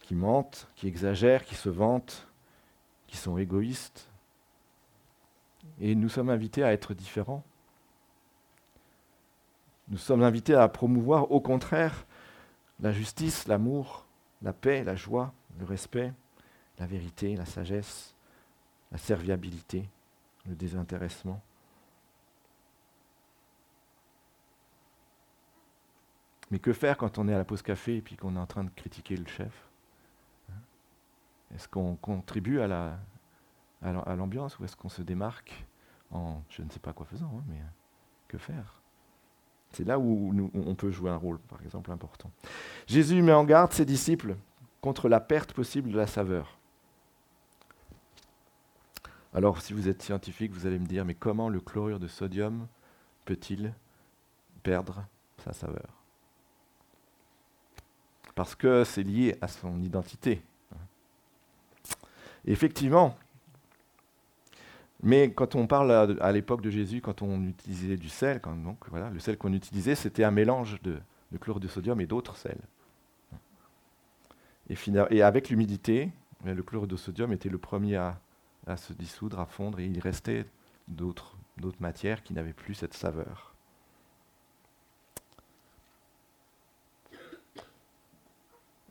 qui 0.00 0.14
mentent, 0.14 0.68
qui 0.76 0.86
exagèrent, 0.86 1.44
qui 1.44 1.56
se 1.56 1.68
vantent, 1.68 2.26
qui 3.06 3.16
sont 3.16 3.38
égoïstes. 3.38 4.08
Et 5.80 5.94
nous 5.94 6.08
sommes 6.08 6.30
invités 6.30 6.62
à 6.62 6.72
être 6.72 6.94
différents. 6.94 7.44
Nous 9.88 9.98
sommes 9.98 10.22
invités 10.22 10.54
à 10.54 10.68
promouvoir 10.68 11.30
au 11.30 11.40
contraire 11.40 12.06
la 12.80 12.92
justice, 12.92 13.46
l'amour, 13.46 14.06
la 14.42 14.52
paix, 14.52 14.82
la 14.84 14.96
joie, 14.96 15.32
le 15.58 15.64
respect, 15.64 16.12
la 16.78 16.86
vérité, 16.86 17.36
la 17.36 17.46
sagesse, 17.46 18.14
la 18.90 18.98
serviabilité, 18.98 19.88
le 20.46 20.54
désintéressement. 20.54 21.40
Mais 26.50 26.58
que 26.58 26.72
faire 26.72 26.96
quand 26.96 27.18
on 27.18 27.28
est 27.28 27.34
à 27.34 27.38
la 27.38 27.44
pause 27.44 27.62
café 27.62 27.96
et 27.96 28.02
puis 28.02 28.16
qu'on 28.16 28.36
est 28.36 28.40
en 28.40 28.46
train 28.46 28.64
de 28.64 28.70
critiquer 28.70 29.16
le 29.16 29.26
chef 29.26 29.68
hein? 30.48 30.60
Est-ce 31.54 31.68
qu'on 31.68 31.96
contribue 31.96 32.60
à, 32.60 32.68
la, 32.68 32.98
à 33.82 34.16
l'ambiance 34.16 34.58
ou 34.58 34.64
est-ce 34.64 34.76
qu'on 34.76 34.88
se 34.88 35.02
démarque 35.02 35.66
en 36.12 36.42
je 36.50 36.62
ne 36.62 36.70
sais 36.70 36.78
pas 36.78 36.92
quoi 36.92 37.06
faisant 37.06 37.32
hein, 37.36 37.44
Mais 37.48 37.60
que 38.28 38.38
faire? 38.38 38.80
C'est 39.76 39.84
là 39.84 39.98
où 39.98 40.50
on 40.54 40.74
peut 40.74 40.90
jouer 40.90 41.10
un 41.10 41.18
rôle, 41.18 41.38
par 41.38 41.60
exemple, 41.60 41.92
important. 41.92 42.30
Jésus 42.86 43.20
met 43.20 43.34
en 43.34 43.44
garde 43.44 43.74
ses 43.74 43.84
disciples 43.84 44.34
contre 44.80 45.10
la 45.10 45.20
perte 45.20 45.52
possible 45.52 45.90
de 45.90 45.98
la 45.98 46.06
saveur. 46.06 46.56
Alors, 49.34 49.60
si 49.60 49.74
vous 49.74 49.86
êtes 49.86 50.00
scientifique, 50.00 50.52
vous 50.52 50.66
allez 50.66 50.78
me 50.78 50.86
dire, 50.86 51.04
mais 51.04 51.12
comment 51.12 51.50
le 51.50 51.60
chlorure 51.60 52.00
de 52.00 52.08
sodium 52.08 52.66
peut-il 53.26 53.74
perdre 54.62 55.04
sa 55.44 55.52
saveur? 55.52 55.90
Parce 58.34 58.54
que 58.54 58.82
c'est 58.84 59.02
lié 59.02 59.36
à 59.42 59.48
son 59.48 59.82
identité. 59.82 60.42
Effectivement, 62.46 63.14
mais 65.02 65.30
quand 65.30 65.54
on 65.54 65.66
parle 65.66 66.16
à, 66.20 66.32
l'époque 66.32 66.62
de 66.62 66.70
Jésus, 66.70 67.00
quand 67.00 67.22
on 67.22 67.42
utilisait 67.44 67.96
du 67.96 68.08
sel, 68.08 68.40
donc, 68.64 68.78
voilà, 68.88 69.10
le 69.10 69.18
sel 69.18 69.36
qu'on 69.36 69.52
utilisait, 69.52 69.94
c'était 69.94 70.24
un 70.24 70.30
mélange 70.30 70.80
de, 70.82 70.98
chlore 71.38 71.60
de 71.60 71.68
sodium 71.68 72.00
et 72.00 72.06
d'autres 72.06 72.36
sels. 72.36 72.60
Et, 74.70 74.74
et 75.10 75.22
avec 75.22 75.50
l'humidité, 75.50 76.10
le 76.44 76.62
chlore 76.62 76.86
de 76.86 76.96
sodium 76.96 77.32
était 77.32 77.50
le 77.50 77.58
premier 77.58 77.96
à, 77.96 78.18
à, 78.66 78.76
se 78.76 78.92
dissoudre, 78.92 79.38
à 79.38 79.46
fondre, 79.46 79.80
et 79.80 79.86
il 79.86 80.00
restait 80.00 80.46
d'autres 80.88 81.36
matières 81.78 82.22
qui 82.22 82.32
n'avaient 82.32 82.52
plus 82.52 82.74
cette 82.74 82.94
saveur. 82.94 83.54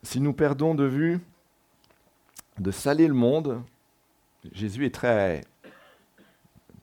Si 0.04 0.22
nous 0.22 0.34
perdons 0.34 0.76
de 0.76 0.86
vue 0.86 1.20
de 2.60 2.70
saler 2.70 3.08
le 3.08 3.16
monde, 3.16 3.64
Jésus 4.52 4.86
est 4.86 4.94
très 4.94 5.42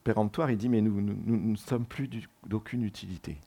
péremptoire, 0.03 0.51
il 0.51 0.57
dit, 0.57 0.69
mais 0.69 0.81
nous 0.81 1.01
ne 1.27 1.57
sommes 1.57 1.87
plus 1.87 2.09
d'aucune 2.47 2.85
utilité. 2.85 3.39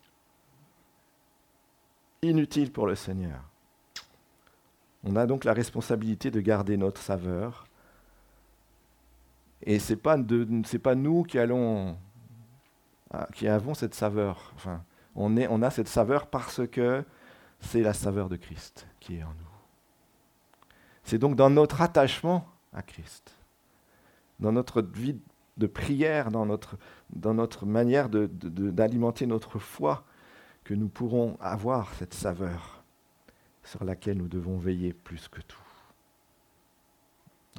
Inutile 2.22 2.72
pour 2.72 2.88
le 2.88 2.96
Seigneur. 2.96 3.41
On 5.04 5.15
a 5.15 5.28
donc 5.28 5.44
la 5.44 5.54
responsabilité 5.54 6.32
de 6.32 6.41
garder 6.41 6.78
notre 6.78 7.00
saveur. 7.00 7.68
Et 9.62 9.78
ce 9.80 9.94
n'est 9.94 10.00
pas, 10.00 10.18
pas 10.84 10.96
nous 10.96 11.24
qui, 11.24 11.38
allons, 11.38 11.98
ah, 13.12 13.28
qui 13.34 13.48
avons 13.48 13.76
cette 13.76 13.94
saveur. 13.94 14.52
Enfin, 14.56 14.84
on, 15.15 15.38
est, 15.38 15.48
on 15.50 15.62
a 15.62 15.70
cette 15.70 15.88
saveur 15.88 16.28
parce 16.28 16.68
que 16.68 17.04
c'est 17.60 17.82
la 17.82 17.94
saveur 17.94 18.30
de 18.30 18.36
Christ 18.36 18.88
qui 19.00 19.18
est 19.18 19.24
en 19.24 19.30
nous. 19.30 19.56
C'est 21.04 21.20
donc 21.20 21.36
dans 21.36 21.52
notre 21.52 21.82
attachement 21.82 22.48
à 22.74 22.82
Christ, 22.82 23.32
dans 24.39 24.52
notre 24.52 24.82
vie 24.82 25.20
de 25.58 25.68
prière, 25.68 26.32
dans 26.32 26.46
notre, 26.46 26.78
dans 27.13 27.34
notre 27.34 27.65
manière 27.65 28.10
d'alimenter 28.10 29.26
notre 29.26 29.60
foi, 29.60 30.06
que 30.63 30.74
nous 30.74 30.89
pourrons 30.89 31.38
avoir 31.39 31.94
cette 31.94 32.13
saveur 32.13 32.84
sur 33.63 33.84
laquelle 33.84 34.18
nous 34.18 34.28
devons 34.28 34.58
veiller 34.58 34.94
plus 34.94 35.28
que 35.28 35.41
tout. 35.41 35.60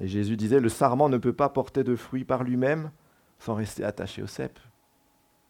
Et 0.00 0.08
Jésus 0.08 0.36
disait, 0.36 0.60
le 0.60 0.68
sarment 0.68 1.08
ne 1.08 1.16
peut 1.16 1.32
pas 1.32 1.48
porter 1.48 1.84
de 1.84 1.96
fruits 1.96 2.24
par 2.24 2.44
lui-même 2.44 2.90
sans 3.38 3.54
rester 3.54 3.84
attaché 3.84 4.22
au 4.22 4.26
cep. 4.26 4.58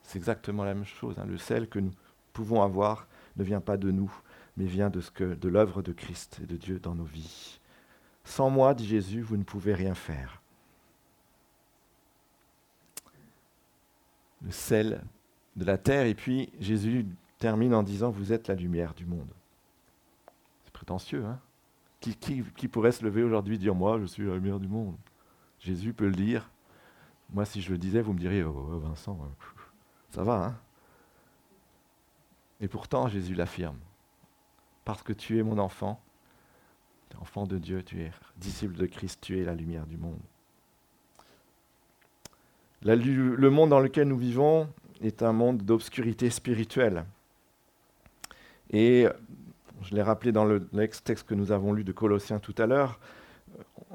C'est 0.02 0.18
exactement 0.18 0.64
la 0.64 0.74
même 0.74 0.84
chose. 0.84 1.18
Hein. 1.18 1.26
Le 1.26 1.36
sel 1.36 1.68
que 1.68 1.80
nous 1.80 1.92
pouvons 2.32 2.62
avoir 2.62 3.08
ne 3.36 3.42
vient 3.42 3.60
pas 3.60 3.76
de 3.76 3.90
nous, 3.90 4.12
mais 4.56 4.66
vient 4.66 4.88
de, 4.88 5.00
ce 5.00 5.10
que, 5.10 5.34
de 5.34 5.48
l'œuvre 5.48 5.82
de 5.82 5.92
Christ 5.92 6.40
et 6.42 6.46
de 6.46 6.56
Dieu 6.56 6.78
dans 6.78 6.94
nos 6.94 7.04
vies. 7.04 7.60
Sans 8.24 8.50
moi, 8.50 8.74
dit 8.74 8.86
Jésus, 8.86 9.20
vous 9.20 9.36
ne 9.36 9.42
pouvez 9.42 9.74
rien 9.74 9.94
faire. 9.94 10.42
Le 14.42 14.50
sel 14.50 15.02
de 15.56 15.64
la 15.64 15.78
terre. 15.78 16.06
Et 16.06 16.14
puis 16.14 16.50
Jésus 16.60 17.06
termine 17.38 17.74
en 17.74 17.82
disant, 17.82 18.10
vous 18.10 18.32
êtes 18.32 18.48
la 18.48 18.54
lumière 18.54 18.94
du 18.94 19.06
monde. 19.06 19.28
C'est 20.64 20.72
prétentieux, 20.72 21.24
hein 21.24 21.38
qui, 22.00 22.68
pourrait 22.68 22.92
se 22.92 23.04
lever 23.04 23.22
aujourd'hui 23.22 23.56
et 23.56 23.58
dire, 23.58 23.74
moi, 23.74 23.98
je 23.98 24.06
suis 24.06 24.26
la 24.26 24.34
lumière 24.34 24.60
du 24.60 24.68
monde? 24.68 24.96
Jésus 25.58 25.92
peut 25.92 26.06
le 26.06 26.14
dire. 26.14 26.50
Moi, 27.30 27.44
si 27.44 27.60
je 27.60 27.72
le 27.72 27.78
disais, 27.78 28.00
vous 28.00 28.12
me 28.12 28.18
diriez, 28.18 28.44
oh, 28.44 28.68
oh 28.70 28.78
Vincent, 28.78 29.18
euh, 29.20 29.44
ça 30.10 30.22
va, 30.22 30.44
hein 30.44 30.58
Et 32.60 32.68
pourtant, 32.68 33.08
Jésus 33.08 33.34
l'affirme. 33.34 33.78
Parce 34.84 35.02
que 35.02 35.12
tu 35.12 35.38
es 35.38 35.42
mon 35.42 35.58
enfant, 35.58 36.00
enfant 37.20 37.46
de 37.46 37.58
Dieu, 37.58 37.82
tu 37.82 38.02
es 38.02 38.12
disciple 38.36 38.76
de 38.76 38.86
Christ, 38.86 39.20
tu 39.20 39.40
es 39.40 39.44
la 39.44 39.54
lumière 39.54 39.86
du 39.86 39.96
monde 39.96 40.20
le 42.94 43.50
monde 43.50 43.70
dans 43.70 43.80
lequel 43.80 44.08
nous 44.08 44.18
vivons 44.18 44.68
est 45.02 45.22
un 45.22 45.32
monde 45.32 45.62
d'obscurité 45.62 46.30
spirituelle. 46.30 47.04
Et 48.70 49.06
je 49.82 49.94
l'ai 49.94 50.02
rappelé 50.02 50.32
dans 50.32 50.44
le 50.44 50.66
texte 50.66 51.26
que 51.26 51.34
nous 51.34 51.52
avons 51.52 51.72
lu 51.72 51.84
de 51.84 51.92
Colossiens 51.92 52.38
tout 52.38 52.54
à 52.58 52.66
l'heure, 52.66 52.98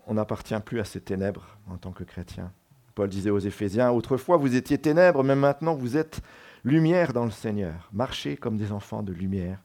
on 0.08 0.16
n'appartient 0.16 0.60
plus 0.66 0.80
à 0.80 0.86
ces 0.86 1.02
ténèbres 1.02 1.58
en 1.70 1.78
tant 1.78 1.92
que 1.92 2.04
chrétien. 2.04 2.52
Paul 2.96 3.10
disait 3.10 3.30
aux 3.30 3.40
Éphésiens, 3.40 3.92
autrefois 3.92 4.38
vous 4.38 4.56
étiez 4.56 4.78
ténèbres, 4.78 5.24
mais 5.24 5.36
maintenant 5.36 5.76
vous 5.76 5.98
êtes 5.98 6.22
lumière 6.64 7.14
dans 7.14 7.26
le 7.26 7.32
Seigneur. 7.32 7.90
Marchez 7.94 8.36
comme 8.36 8.58
des 8.58 8.72
enfants 8.72 9.04
de 9.04 9.14
lumière, 9.14 9.62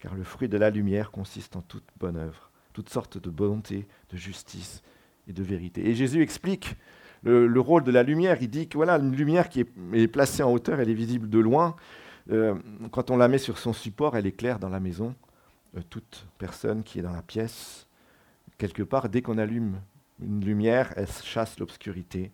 car 0.00 0.14
le 0.14 0.24
fruit 0.24 0.48
de 0.48 0.58
la 0.58 0.70
lumière 0.70 1.10
consiste 1.10 1.56
en 1.56 1.62
toute 1.62 1.86
bonne 1.98 2.16
œuvre, 2.16 2.50
toutes 2.72 2.90
sortes 2.90 3.18
de 3.18 3.30
bonté, 3.30 3.86
de 4.10 4.16
justice 4.16 4.82
et 5.26 5.32
de 5.32 5.42
vérité. 5.42 5.88
Et 5.88 5.94
Jésus 5.94 6.22
explique 6.22 6.76
le, 7.22 7.60
rôle 7.60 7.84
de 7.84 7.90
la 7.90 8.02
lumière. 8.02 8.38
Il 8.40 8.50
dit 8.50 8.68
que 8.68 8.76
voilà, 8.76 8.96
une 8.96 9.14
lumière 9.14 9.48
qui 9.48 9.60
est, 9.60 10.08
placée 10.08 10.42
en 10.42 10.52
hauteur, 10.52 10.80
elle 10.80 10.90
est 10.90 10.94
visible 10.94 11.28
de 11.28 11.38
loin. 11.38 11.76
Euh, 12.30 12.54
quand 12.90 13.10
on 13.10 13.16
la 13.16 13.28
met 13.28 13.38
sur 13.38 13.58
son 13.58 13.72
support, 13.72 14.16
elle 14.16 14.26
éclaire 14.26 14.58
dans 14.58 14.68
la 14.68 14.80
maison 14.80 15.14
euh, 15.76 15.80
toute 15.88 16.26
personne 16.38 16.82
qui 16.82 16.98
est 16.98 17.02
dans 17.02 17.12
la 17.12 17.22
pièce. 17.22 17.86
Quelque 18.58 18.82
part, 18.82 19.08
dès 19.08 19.22
qu'on 19.22 19.38
allume 19.38 19.80
une 20.20 20.44
lumière, 20.44 20.92
elle 20.96 21.08
chasse 21.08 21.58
l'obscurité. 21.58 22.32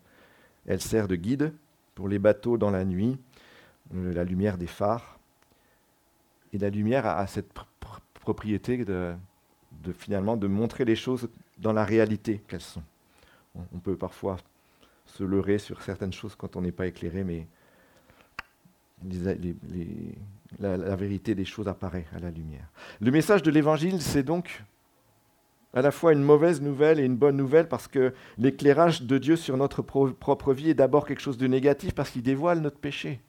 Elle 0.65 0.81
sert 0.81 1.07
de 1.07 1.15
guide 1.15 1.53
pour 1.93 2.09
les 2.09 2.19
bateaux 2.19 2.57
dans 2.57 2.71
la 2.71 2.83
nuit, 2.83 3.17
euh, 3.93 4.13
la 4.13 4.23
lumière 4.23 4.57
des 4.57 4.67
phares. 4.67 5.19
Et 6.51 6.57
la 6.57 6.69
lumière 6.69 7.05
a, 7.05 7.25
cette 7.27 7.51
propriété 8.21 8.85
de, 8.85 9.13
finalement 9.93 10.35
de 10.35 10.47
montrer 10.47 10.85
les 10.85 10.95
choses 10.95 11.29
dans 11.57 11.73
la 11.73 11.83
réalité 11.83 12.41
qu'elles 12.47 12.61
sont. 12.61 12.83
on 13.55 13.79
peut 13.79 13.95
parfois 13.95 14.37
se 15.05 15.23
leurrer 15.23 15.57
sur 15.57 15.81
certaines 15.81 16.13
choses 16.13 16.35
quand 16.35 16.55
on 16.55 16.61
n'est 16.61 16.71
pas 16.71 16.87
éclairé, 16.87 17.23
mais 17.23 17.47
la, 20.59 20.95
vérité 20.95 21.35
des 21.35 21.45
choses 21.45 21.67
apparaît 21.67 22.05
à 22.15 22.19
la 22.19 22.31
lumière. 22.31 22.67
Le 23.01 23.11
message 23.11 23.43
de 23.43 23.51
l'Évangile, 23.51 24.01
c'est 24.01 24.23
donc 24.23 24.63
à 25.73 25.81
la 25.81 25.91
fois 25.91 26.13
une 26.13 26.23
mauvaise 26.23 26.61
nouvelle 26.61 26.99
et 26.99 27.03
une 27.03 27.17
bonne 27.17 27.35
nouvelle 27.35 27.67
parce 27.67 27.87
que 27.87 28.13
l'éclairage 28.37 29.01
de 29.01 29.17
Dieu 29.17 29.35
sur 29.35 29.57
notre 29.57 29.81
propre 29.81 30.53
vie 30.53 30.69
est 30.69 30.75
d'abord 30.75 31.05
quelque 31.05 31.21
chose 31.21 31.37
de 31.37 31.47
négatif 31.47 31.93
parce 31.93 32.09
qu'il 32.09 32.23
dévoile 32.23 32.61
notre 32.61 32.79
péché. 32.79 33.19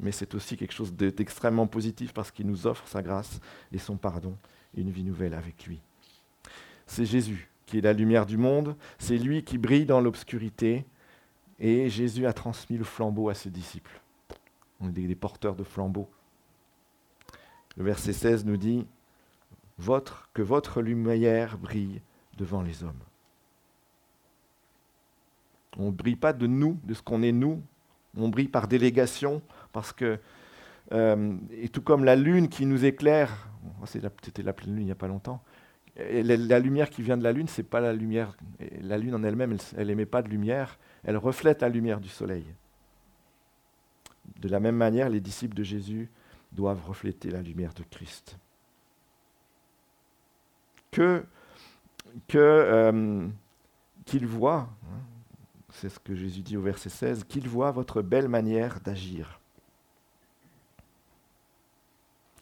Mais 0.00 0.10
c'est 0.10 0.34
aussi 0.34 0.56
quelque 0.56 0.74
chose 0.74 0.94
d'extrêmement 0.94 1.66
positif 1.66 2.12
parce 2.12 2.30
qu'il 2.30 2.46
nous 2.46 2.66
offre 2.66 2.88
sa 2.88 3.02
grâce 3.02 3.40
et 3.72 3.78
son 3.78 3.96
pardon 3.96 4.36
et 4.76 4.80
une 4.80 4.90
vie 4.90 5.04
nouvelle 5.04 5.34
avec 5.34 5.66
lui. 5.66 5.80
c'est 6.86 7.04
Jésus 7.04 7.51
qui 7.72 7.78
est 7.78 7.80
la 7.80 7.94
lumière 7.94 8.26
du 8.26 8.36
monde, 8.36 8.76
c'est 8.98 9.16
lui 9.16 9.44
qui 9.44 9.56
brille 9.56 9.86
dans 9.86 10.02
l'obscurité, 10.02 10.84
et 11.58 11.88
Jésus 11.88 12.26
a 12.26 12.34
transmis 12.34 12.76
le 12.76 12.84
flambeau 12.84 13.30
à 13.30 13.34
ses 13.34 13.48
disciples. 13.48 14.02
On 14.78 14.88
est 14.88 14.92
des 14.92 15.14
porteurs 15.14 15.54
de 15.54 15.64
flambeaux. 15.64 16.10
Le 17.78 17.84
verset 17.84 18.12
16 18.12 18.44
nous 18.44 18.58
dit 18.58 18.86
votre, 19.78 20.28
que 20.34 20.42
votre 20.42 20.82
lumière 20.82 21.56
brille 21.56 22.02
devant 22.36 22.60
les 22.60 22.84
hommes. 22.84 22.92
On 25.78 25.86
ne 25.86 25.92
brille 25.92 26.16
pas 26.16 26.34
de 26.34 26.46
nous, 26.46 26.78
de 26.84 26.92
ce 26.92 27.00
qu'on 27.00 27.22
est 27.22 27.32
nous, 27.32 27.62
on 28.18 28.28
brille 28.28 28.48
par 28.48 28.68
délégation, 28.68 29.40
parce 29.72 29.94
que, 29.94 30.18
euh, 30.92 31.38
et 31.50 31.70
tout 31.70 31.80
comme 31.80 32.04
la 32.04 32.16
lune 32.16 32.50
qui 32.50 32.66
nous 32.66 32.84
éclaire, 32.84 33.48
c'était 33.86 34.42
la 34.42 34.52
pleine 34.52 34.74
lune 34.74 34.82
il 34.82 34.86
n'y 34.86 34.92
a 34.92 34.94
pas 34.94 35.08
longtemps, 35.08 35.42
la, 35.96 36.58
lumière 36.58 36.90
qui 36.90 37.02
vient 37.02 37.16
de 37.16 37.22
la 37.22 37.32
lune, 37.32 37.48
c'est 37.48 37.62
pas 37.62 37.80
la 37.80 37.92
lumière, 37.92 38.36
la 38.80 38.98
lune 38.98 39.14
en 39.14 39.22
elle-même, 39.22 39.56
elle 39.76 39.88
n'émet 39.88 40.06
pas 40.06 40.22
de 40.22 40.28
lumière, 40.28 40.78
elle 41.04 41.16
reflète 41.16 41.60
la 41.62 41.68
lumière 41.68 42.00
du 42.00 42.08
soleil. 42.08 42.44
De 44.40 44.48
la 44.48 44.60
même 44.60 44.76
manière, 44.76 45.10
les 45.10 45.20
disciples 45.20 45.54
de 45.54 45.62
Jésus 45.62 46.08
doivent 46.52 46.84
refléter 46.86 47.30
la 47.30 47.42
lumière 47.42 47.74
de 47.74 47.82
Christ. 47.82 48.38
Que, 50.90 51.24
euh, 52.34 53.28
qu'il 54.04 54.26
voit, 54.26 54.68
hein, 54.84 55.00
c'est 55.70 55.88
ce 55.88 55.98
que 55.98 56.14
Jésus 56.14 56.42
dit 56.42 56.56
au 56.56 56.62
verset 56.62 56.90
16, 56.90 57.24
qu'il 57.24 57.48
voit 57.48 57.70
votre 57.70 58.02
belle 58.02 58.28
manière 58.28 58.80
d'agir. 58.80 59.40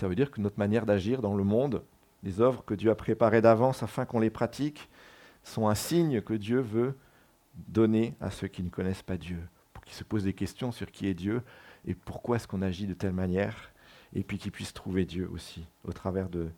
Ça 0.00 0.08
veut 0.08 0.14
dire 0.14 0.30
que 0.30 0.40
notre 0.40 0.58
manière 0.58 0.86
d'agir 0.86 1.20
dans 1.20 1.34
le 1.34 1.44
monde, 1.44 1.82
les 2.22 2.40
œuvres 2.40 2.64
que 2.64 2.74
Dieu 2.74 2.90
a 2.90 2.94
préparées 2.94 3.40
d'avance 3.40 3.82
afin 3.82 4.04
qu'on 4.04 4.20
les 4.20 4.30
pratique, 4.30 4.88
sont 5.42 5.68
un 5.68 5.74
signe 5.74 6.20
que 6.20 6.34
Dieu 6.34 6.60
veut 6.60 6.96
donner 7.68 8.14
à 8.20 8.30
ceux 8.30 8.48
qui 8.48 8.62
ne 8.62 8.68
connaissent 8.68 9.02
pas 9.02 9.16
Dieu, 9.16 9.38
pour 9.72 9.84
qu'ils 9.84 9.96
se 9.96 10.04
posent 10.04 10.24
des 10.24 10.34
questions 10.34 10.72
sur 10.72 10.90
qui 10.90 11.06
est 11.06 11.14
Dieu 11.14 11.42
et 11.86 11.94
pourquoi 11.94 12.36
est-ce 12.36 12.46
qu'on 12.46 12.62
agit 12.62 12.86
de 12.86 12.94
telle 12.94 13.12
manière, 13.12 13.70
et 14.12 14.22
puis 14.22 14.38
qu'ils 14.38 14.52
puissent 14.52 14.74
trouver 14.74 15.04
Dieu 15.04 15.28
aussi 15.32 15.66
au 15.84 15.92
travers 15.92 16.28
de, 16.28 16.50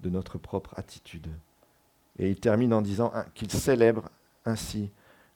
de 0.00 0.10
notre 0.10 0.38
propre 0.38 0.74
attitude. 0.76 1.28
Et 2.18 2.30
il 2.30 2.40
termine 2.40 2.72
en 2.72 2.82
disant 2.82 3.12
qu'il 3.34 3.50
célèbre 3.50 4.10
ainsi 4.44 4.90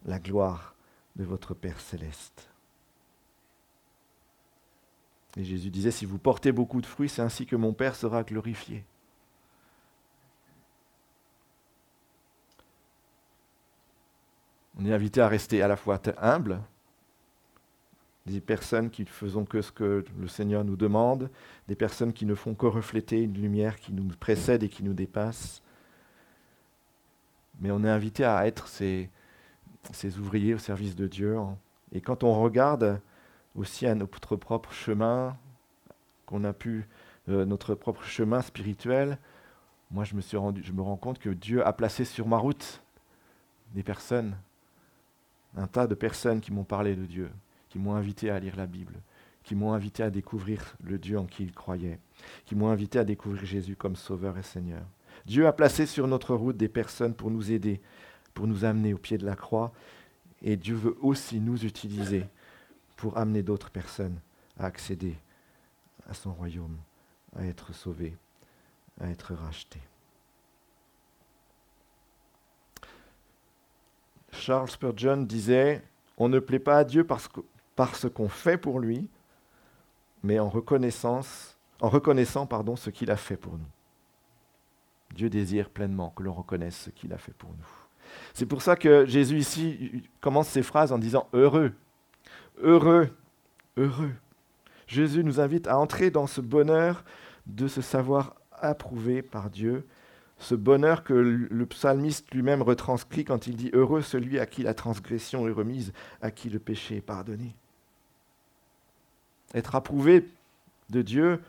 la 0.05 0.19
gloire 0.19 0.75
de 1.17 1.25
votre 1.25 1.55
Père 1.55 1.81
céleste. 1.81 2.49
Et 5.37 5.45
Jésus 5.45 5.71
disait, 5.71 5.91
si 5.91 6.05
vous 6.05 6.19
portez 6.19 6.53
beaucoup 6.53 6.81
de 6.81 6.87
fruits, 6.87 7.09
c'est 7.09 7.23
ainsi 7.23 7.47
que 7.47 7.57
mon 7.57 7.73
Père 7.73 7.95
sera 7.95 8.23
glorifié. 8.25 8.85
On 14.79 14.85
est 14.85 14.93
invité 14.93 15.21
à 15.21 15.29
rester 15.29 15.61
à 15.63 15.69
la 15.69 15.77
fois 15.77 16.01
humble, 16.21 16.61
des 18.27 18.41
personnes 18.41 18.91
qui 18.91 19.03
ne 19.03 19.09
faisons 19.09 19.45
que 19.45 19.63
ce 19.63 19.73
que 19.73 20.05
le 20.19 20.29
Seigneur 20.29 20.65
nous 20.65 20.77
demande, 20.77 21.31
des 21.67 21.75
personnes 21.75 22.13
qui 22.13 22.27
ne 22.27 22.35
font 22.35 22.55
que 22.55 22.67
refléter 22.67 23.23
une 23.23 23.35
lumière 23.35 23.77
qui 23.77 23.93
nous 23.93 24.07
précède 24.21 24.63
et 24.63 24.69
qui 24.69 24.85
nous 24.85 24.93
dépasse. 24.93 25.63
Mais 27.61 27.71
on 27.71 27.83
est 27.83 27.91
invité 27.91 28.25
à 28.25 28.47
être 28.47 28.69
ces, 28.69 29.11
ouvriers 30.19 30.55
au 30.55 30.59
service 30.59 30.95
de 30.95 31.09
Dieu. 31.09 31.37
Et 31.93 32.01
quand 32.01 32.23
on 32.23 32.41
regarde 32.41 33.01
aussi 33.57 33.87
à 33.87 33.95
notre 33.95 34.37
propre 34.37 34.73
chemin, 34.73 35.37
qu'on 36.27 36.45
a 36.45 36.53
pu, 36.53 36.87
euh, 37.29 37.45
notre 37.47 37.75
propre 37.75 38.05
chemin 38.05 38.43
spirituel, 38.43 39.19
moi 39.91 40.05
je 40.05 40.15
me, 40.15 40.21
suis 40.21 40.37
rendu, 40.37 40.63
je 40.63 40.73
me 40.73 40.83
rends 40.83 40.99
compte 40.99 41.19
que 41.19 41.31
Dieu 41.31 41.67
a 41.67 41.73
placé 41.73 42.05
sur 42.05 42.29
ma 42.29 42.37
route 42.37 42.83
des 43.75 43.83
personnes, 43.83 44.37
un 45.59 45.67
tas 45.67 45.87
de 45.87 45.95
personnes 45.95 46.41
qui 46.41 46.53
m'ont 46.53 46.65
parlé 46.65 46.95
de 46.95 47.05
Dieu, 47.05 47.31
qui 47.69 47.79
m'ont 47.79 47.95
invité 47.95 48.31
à 48.31 48.39
lire 48.39 48.57
la 48.57 48.67
Bible, 48.67 48.95
qui 49.43 49.55
m'ont 49.55 49.73
invité 49.73 50.03
à 50.03 50.11
découvrir 50.11 50.77
le 50.85 50.99
Dieu 50.99 51.19
en 51.19 51.27
qui 51.27 51.43
ils 51.43 51.53
croyaient, 51.53 51.99
qui 52.47 52.55
m'ont 52.55 52.69
invité 52.69 52.99
à 52.99 53.05
découvrir 53.05 53.45
Jésus 53.45 53.77
comme 53.77 53.97
Sauveur 53.97 54.39
et 54.39 54.43
Seigneur. 54.43 54.83
Dieu 55.27 55.47
a 55.47 55.53
placé 55.53 55.87
sur 55.87 56.07
notre 56.07 56.35
route 56.35 56.57
des 56.57 56.69
personnes 56.69 57.15
pour 57.15 57.31
nous 57.31 57.51
aider, 57.51 57.81
pour 58.35 58.47
nous 58.47 58.65
amener 58.65 58.95
au 58.95 58.99
pied 58.99 59.19
de 59.19 59.27
la 59.27 59.35
croix, 59.35 59.73
et 60.43 60.57
Dieu 60.57 60.77
veut 60.77 60.97
aussi 61.03 61.41
nous 61.41 61.65
utiliser 61.65 62.25
pour 62.97 63.19
amener 63.19 63.43
d'autres 63.43 63.71
personnes 63.71 64.21
à 64.59 64.67
accéder 64.67 65.17
à 66.09 66.15
son 66.15 66.33
royaume, 66.33 66.77
à 67.37 67.45
être 67.45 67.75
sauvés, 67.75 68.17
à 69.01 69.09
être 69.09 69.35
rachetés. 69.35 69.83
Charles 74.39 74.71
Spurgeon 74.71 75.19
disait, 75.19 75.83
on 76.17 76.29
ne 76.29 76.39
plaît 76.39 76.59
pas 76.59 76.79
à 76.79 76.85
Dieu 76.85 77.05
parce, 77.05 77.29
ce 77.95 78.07
qu'on 78.07 78.29
fait 78.29 78.59
pour 78.59 78.81
lui, 78.81 79.09
mais 80.23 80.39
en, 80.39 80.49
reconnaissance, 80.49 81.57
en 81.81 81.89
reconnaissant 81.89 82.47
pardon, 82.47 82.77
ce 82.77 82.91
qu'il 82.91 83.11
a 83.11 83.17
fait 83.17 83.37
pour 83.37 83.55
nous. 83.55 83.69
Dieu 85.15 85.31
désire 85.31 85.71
pleinement 85.71 86.11
que 86.11 86.23
l'on 86.23 86.33
reconnaisse 86.33 86.77
ce 86.77 86.91
qu'il 86.91 87.13
a 87.13 87.19
fait 87.19 87.33
pour 87.33 87.51
nous. 87.51 87.69
C'est 88.35 88.47
pour 88.47 88.63
ça 88.63 88.77
que 88.77 89.07
Jésus 89.07 89.39
ici 89.39 90.03
commence 90.21 90.49
ses 90.49 90.63
phrases 90.63 90.93
en 90.93 90.99
disant 90.99 91.29
heureux, 91.33 91.73
heureux, 92.63 93.11
heureux. 93.77 94.13
Jésus 94.87 95.23
nous 95.23 95.41
invite 95.41 95.67
à 95.67 95.79
entrer 95.79 96.11
dans 96.11 96.27
ce 96.27 96.41
bonheur 96.41 97.05
de 97.47 97.69
se 97.69 97.83
savoir 97.83 98.35
approuvé 98.53 99.23
par 99.23 99.51
Dieu 99.51 99.87
ce 100.39 100.55
bonheur 100.55 101.03
que 101.03 101.15
le 101.15 101.67
psalmiste 101.67 102.33
lui-même 102.33 102.63
retranscrit 102.63 103.25
quand 103.25 103.47
il 103.47 103.57
dit 103.57 103.71
Heureux 103.73 104.03
celui 104.03 104.39
à 104.39 104.47
qui 104.47 104.63
la 104.63 104.75
transgression 104.75 105.49
est 105.49 105.53
remise, 105.53 105.93
à 106.23 106.31
qui 106.31 106.49
le 106.49 106.59
péché 106.59 106.97
est 106.97 107.01
pardonné. 107.01 107.55
Être 109.55 109.75
approuvé 109.75 110.29
de 110.91 111.03
Dieu, 111.03 111.41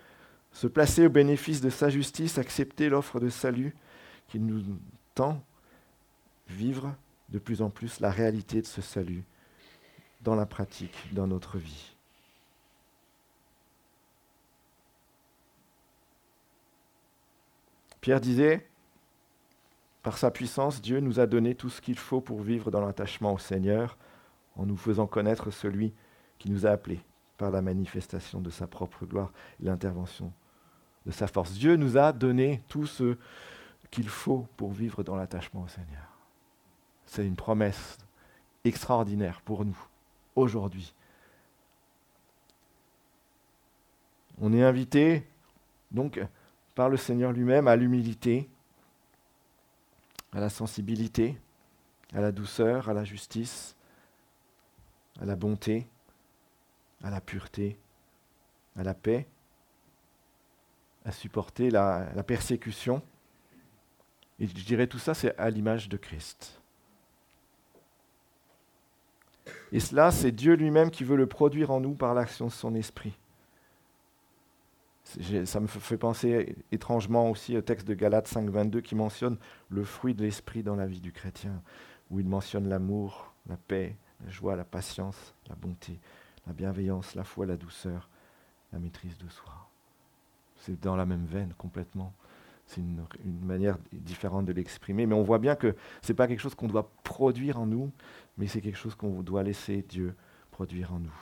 se 0.52 0.67
placer 0.67 1.06
au 1.06 1.10
bénéfice 1.10 1.62
de 1.62 1.69
sa 1.69 1.89
justice, 1.89 2.38
accepter 2.38 2.89
l'offre 2.89 3.19
de 3.19 3.30
salut 3.30 3.75
qu'il 4.28 4.45
nous 4.45 4.63
tend, 5.13 5.43
vivre 6.47 6.95
de 7.30 7.38
plus 7.38 7.62
en 7.62 7.69
plus 7.69 7.99
la 7.99 8.10
réalité 8.10 8.62
de 8.62 8.67
ce 8.67 8.82
salut 8.82 9.23
dans 10.21 10.36
la 10.36 10.45
pratique, 10.45 11.13
dans 11.13 11.28
notre 11.28 11.58
vie. 11.58 11.93
Pierre 18.02 18.21
disait, 18.21 18.68
par 20.01 20.17
sa 20.17 20.31
puissance, 20.31 20.81
Dieu 20.81 20.99
nous 20.99 21.19
a 21.19 21.27
donné 21.27 21.55
tout 21.55 21.69
ce 21.69 21.81
qu'il 21.81 21.97
faut 21.97 22.21
pour 22.21 22.41
vivre 22.41 22.71
dans 22.71 22.81
l'attachement 22.81 23.33
au 23.33 23.38
Seigneur, 23.38 23.97
en 24.55 24.65
nous 24.65 24.77
faisant 24.77 25.07
connaître 25.07 25.51
celui 25.51 25.93
qui 26.38 26.49
nous 26.49 26.65
a 26.65 26.71
appelés 26.71 27.01
par 27.38 27.51
la 27.51 27.62
manifestation 27.62 28.41
de 28.41 28.49
sa 28.49 28.67
propre 28.67 29.05
gloire 29.05 29.31
et 29.62 29.65
l'intervention 29.65 30.31
de 31.05 31.12
sa 31.12 31.27
force. 31.27 31.53
Dieu 31.53 31.75
nous 31.75 31.97
a 31.97 32.12
donné 32.12 32.62
tout 32.67 32.85
ce 32.85 33.17
qu'il 33.91 34.09
faut 34.09 34.47
pour 34.57 34.71
vivre 34.71 35.03
dans 35.03 35.15
l'attachement 35.15 35.63
au 35.63 35.67
Seigneur. 35.67 36.17
C'est 37.05 37.25
une 37.25 37.35
promesse 37.35 37.97
extraordinaire 38.63 39.41
pour 39.41 39.65
nous, 39.65 39.77
aujourd'hui. 40.35 40.93
On 44.41 44.53
est 44.53 44.63
invité, 44.63 45.25
donc, 45.91 46.21
par 46.75 46.89
le 46.89 46.97
Seigneur 46.97 47.31
lui-même 47.31 47.67
à 47.67 47.75
l'humilité, 47.75 48.49
à 50.31 50.39
la 50.39 50.49
sensibilité, 50.49 51.39
à 52.13 52.21
la 52.21 52.31
douceur, 52.31 52.89
à 52.89 52.93
la 52.93 53.03
justice, 53.03 53.75
à 55.19 55.25
la 55.25 55.35
bonté, 55.35 55.87
à 57.04 57.10
la 57.10 57.21
pureté, 57.21 57.77
à 58.75 58.83
la 58.83 58.93
paix, 58.93 59.27
à 61.06 61.12
supporter 61.12 61.69
la, 61.69 62.23
persécution. 62.25 63.01
Et 64.39 64.47
je 64.47 64.54
dirais 64.65 64.87
tout 64.87 64.99
ça, 64.99 65.13
c'est 65.13 65.37
à 65.37 65.49
l'image 65.49 65.89
de 65.89 65.97
Christ. 65.97 66.62
Et 69.71 69.79
cela, 69.79 70.12
c'est 70.12 70.31
Dieu 70.31 70.54
lui-même 70.54 70.91
qui 70.91 71.04
veut 71.04 71.17
le 71.17 71.27
produire 71.27 71.71
en 71.71 71.79
nous 71.79 71.93
par 71.93 72.13
l'action 72.13 72.47
de 72.47 72.51
son 72.51 72.75
esprit. 72.75 73.17
Ça 75.45 75.60
me 75.60 75.65
fait 75.65 75.97
penser 75.97 76.55
étrangement 76.71 77.31
aussi 77.31 77.57
au 77.57 77.62
texte 77.62 77.87
de 77.87 77.95
Galates 77.95 78.29
5.22 78.31 78.81
qui 78.81 78.93
mentionne 78.93 79.37
le 79.69 79.83
fruit 79.83 80.13
de 80.13 80.23
l'esprit 80.23 80.62
dans 80.62 80.75
la 80.75 80.85
vie 80.85 80.99
du 80.99 81.12
chrétien, 81.12 81.63
où 82.12 82.19
il 82.19 82.27
mentionne 82.27 82.69
l'amour, 82.69 83.33
la 83.47 83.57
paix, 83.57 83.95
la 84.23 84.29
joie, 84.29 84.55
la 84.55 84.65
patience, 84.65 85.33
la 85.47 85.55
bonté, 85.55 85.99
la 86.45 86.53
bienveillance, 86.53 87.15
la 87.15 87.23
foi, 87.23 87.47
la 87.47 87.57
douceur, 87.57 88.07
la 88.71 88.77
maîtrise 88.77 89.17
de 89.17 89.27
soi. 89.29 89.51
C'est 90.57 90.79
dans 90.79 90.95
la 90.95 91.07
même 91.07 91.25
veine 91.25 91.53
complètement. 91.57 92.13
C'est 92.67 92.81
une, 92.81 93.03
une, 93.25 93.43
manière 93.43 93.79
différente 93.91 94.45
de 94.45 94.53
l'exprimer, 94.53 95.07
mais 95.07 95.15
on 95.15 95.23
voit 95.23 95.39
bien 95.39 95.55
que 95.55 95.75
ce 96.03 96.12
n'est 96.12 96.15
pas 96.15 96.27
quelque 96.27 96.41
chose 96.41 96.53
qu'on 96.53 96.67
doit 96.67 96.91
produire 97.03 97.60
en 97.60 97.65
nous, 97.65 97.91
mais 98.37 98.45
c'est 98.45 98.62
quelque 98.62 98.77
chose 98.77 98.93
qu'on 98.93 99.23
doit 99.23 99.41
laisser 99.41 99.83
Dieu 99.89 100.15
produire 100.51 100.93
en 100.93 100.99
nous. 100.99 101.19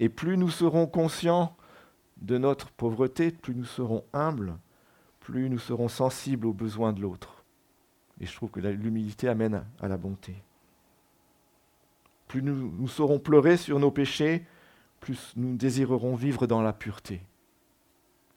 Et 0.00 0.08
plus 0.08 0.36
nous 0.36 0.50
serons 0.50 0.88
conscients 0.88 1.56
de 2.22 2.38
notre 2.38 2.70
pauvreté, 2.70 3.30
plus 3.30 3.54
nous 3.54 3.64
serons 3.64 4.04
humbles, 4.12 4.56
plus 5.20 5.50
nous 5.50 5.58
serons 5.58 5.88
sensibles 5.88 6.46
aux 6.46 6.52
besoins 6.52 6.92
de 6.92 7.00
l'autre. 7.00 7.44
Et 8.20 8.26
je 8.26 8.34
trouve 8.34 8.50
que 8.50 8.60
l'humilité 8.60 9.28
amène 9.28 9.64
à 9.80 9.88
la 9.88 9.96
bonté. 9.96 10.36
Plus 12.28 12.42
nous, 12.42 12.88
saurons 12.88 13.18
pleurer 13.18 13.56
sur 13.56 13.78
nos 13.78 13.90
péchés, 13.90 14.46
plus 15.00 15.32
nous 15.36 15.56
désirerons 15.56 16.14
vivre 16.14 16.46
dans 16.46 16.62
la 16.62 16.72
pureté. 16.72 17.20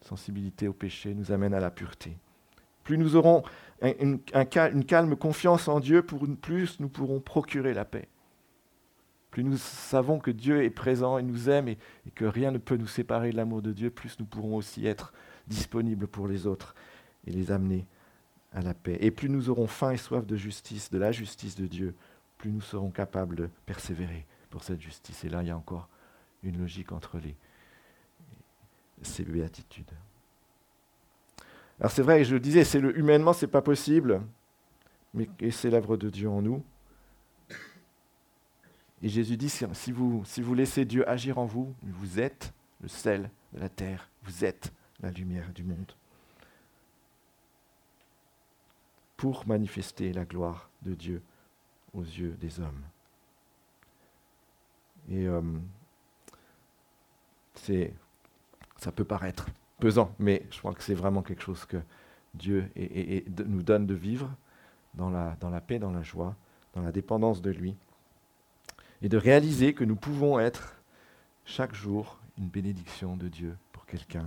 Sensibilité 0.01 0.67
au 0.67 0.73
péché 0.73 1.13
nous 1.13 1.31
amène 1.31 1.53
à 1.53 1.59
la 1.59 1.71
pureté. 1.71 2.17
Plus 2.83 2.97
nous 2.97 3.15
aurons 3.15 3.43
une, 3.81 4.19
calme 4.19 5.15
confiance 5.15 5.67
en 5.67 5.79
Dieu, 5.79 6.03
plus 6.03 6.79
nous 6.79 6.89
pourrons 6.89 7.19
procurer 7.19 7.73
la 7.73 7.85
paix. 7.85 8.07
Plus 9.35 9.43
nous 9.43 9.57
savons 9.57 10.17
que 10.17 10.31
Dieu 10.31 10.63
est 10.63 10.69
présent 10.69 11.17
et 11.17 11.21
nous 11.21 11.49
aime 11.49 11.67
et, 11.67 11.77
que 12.15 12.23
rien 12.23 12.51
ne 12.51 12.57
peut 12.57 12.77
nous 12.77 12.87
séparer 12.87 13.31
de 13.31 13.35
l'amour 13.35 13.61
de 13.61 13.73
Dieu, 13.73 13.89
plus 13.89 14.17
nous 14.17 14.25
pourrons 14.25 14.55
aussi 14.55 14.87
être 14.87 15.11
disponibles 15.47 16.07
pour 16.07 16.29
les 16.29 16.47
autres 16.47 16.73
et 17.27 17.31
les 17.31 17.51
amener 17.51 17.85
à 18.53 18.61
la 18.61 18.73
paix. 18.73 18.97
Et 19.01 19.11
plus 19.11 19.27
nous 19.27 19.49
aurons 19.49 19.67
faim 19.67 19.91
et 19.91 19.97
soif 19.97 20.25
de 20.25 20.37
justice, 20.37 20.89
de 20.89 20.97
la 20.97 21.11
justice 21.11 21.57
de 21.57 21.65
Dieu, 21.65 21.95
plus 22.37 22.49
nous 22.49 22.61
serons 22.61 22.91
capables 22.91 23.35
de 23.35 23.49
persévérer 23.65 24.25
pour 24.49 24.63
cette 24.63 24.79
justice. 24.79 25.25
Et 25.25 25.29
là, 25.29 25.41
il 25.43 25.49
y 25.49 25.51
a 25.51 25.57
encore 25.57 25.89
une 26.41 26.57
logique 26.57 26.93
entre 26.93 27.17
les, 27.17 27.35
ces 29.01 29.25
béatitudes. 29.25 29.91
Alors 31.81 31.91
c'est 31.91 32.03
vrai, 32.03 32.23
je 32.23 32.35
le 32.35 32.39
disais, 32.39 32.63
c'est 32.63 32.79
le, 32.79 32.97
humainement, 32.97 33.33
c'est 33.33 33.47
pas 33.47 33.61
possible, 33.61 34.21
mais 35.13 35.27
c'est 35.51 35.69
l'œuvre 35.69 35.97
de 35.97 36.09
Dieu 36.09 36.29
en 36.29 36.41
nous. 36.41 36.63
Et 39.05 39.09
Jésus 39.09 39.37
dit, 39.37 39.49
si 39.49 39.91
vous, 39.91 40.53
laissez 40.55 40.83
Dieu 40.83 41.07
agir 41.07 41.37
en 41.37 41.45
vous, 41.45 41.75
vous 41.83 42.19
êtes 42.19 42.55
le 42.81 42.87
sel 42.87 43.29
de 43.53 43.59
la 43.59 43.69
terre, 43.69 44.09
vous 44.23 44.43
êtes 44.43 44.73
la 44.99 45.11
lumière 45.11 45.53
du 45.53 45.63
monde. 45.63 45.91
Pour 49.15 49.45
manifester 49.45 50.11
la 50.11 50.25
gloire 50.25 50.71
de 50.81 50.95
Dieu 50.95 51.21
aux 51.93 52.01
yeux 52.01 52.35
des 52.41 52.59
hommes. 52.59 52.81
Et 55.11 55.27
euh, 55.27 55.43
ça 58.77 58.91
peut 58.91 59.05
paraître 59.05 59.45
pesant, 59.77 60.15
mais 60.17 60.47
je 60.49 60.57
crois 60.57 60.73
que 60.73 60.81
c'est 60.81 60.95
vraiment 60.95 61.21
quelque 61.21 61.43
chose 61.43 61.65
que 61.65 61.77
Dieu 62.33 62.71
nous 63.45 63.61
donne 63.61 63.85
de 63.85 63.93
vivre 63.93 64.35
dans 64.95 65.11
la 65.11 65.61
paix, 65.61 65.77
dans 65.77 65.91
la 65.91 66.01
joie, 66.01 66.35
dans 66.73 66.81
la 66.81 66.91
dépendance 66.91 67.43
de 67.43 67.51
lui, 67.51 67.77
et 69.01 69.09
de 69.09 69.17
réaliser 69.17 69.73
que 69.73 69.83
nous 69.83 69.95
pouvons 69.95 70.39
être 70.39 70.75
chaque 71.45 71.73
jour 71.73 72.19
une 72.37 72.47
bénédiction 72.47 73.17
de 73.17 73.27
Dieu 73.27 73.57
pour 73.71 73.85
quelqu'un. 73.85 74.25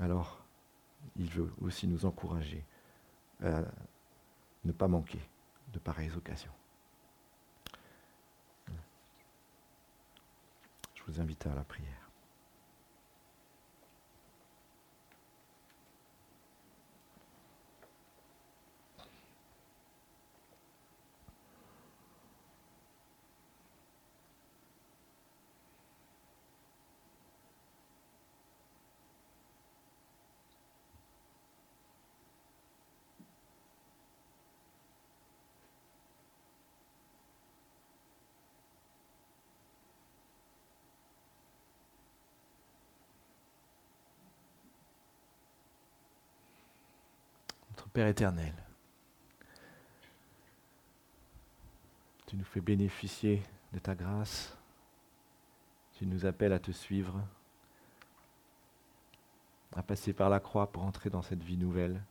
Alors, 0.00 0.44
il 1.16 1.28
veut 1.28 1.52
aussi 1.60 1.86
nous 1.86 2.06
encourager 2.06 2.64
à 3.42 3.62
ne 4.64 4.72
pas 4.72 4.88
manquer 4.88 5.20
de 5.72 5.78
pareilles 5.78 6.12
occasions. 6.16 6.52
Je 10.94 11.02
vous 11.06 11.20
invite 11.20 11.46
à 11.46 11.54
la 11.54 11.64
prière. 11.64 12.01
Père 47.92 48.06
éternel, 48.06 48.54
tu 52.26 52.36
nous 52.36 52.44
fais 52.44 52.62
bénéficier 52.62 53.42
de 53.74 53.78
ta 53.78 53.94
grâce, 53.94 54.56
tu 55.98 56.06
nous 56.06 56.24
appelles 56.24 56.54
à 56.54 56.58
te 56.58 56.70
suivre, 56.70 57.20
à 59.76 59.82
passer 59.82 60.14
par 60.14 60.30
la 60.30 60.40
croix 60.40 60.72
pour 60.72 60.84
entrer 60.84 61.10
dans 61.10 61.20
cette 61.20 61.42
vie 61.42 61.58
nouvelle 61.58 62.02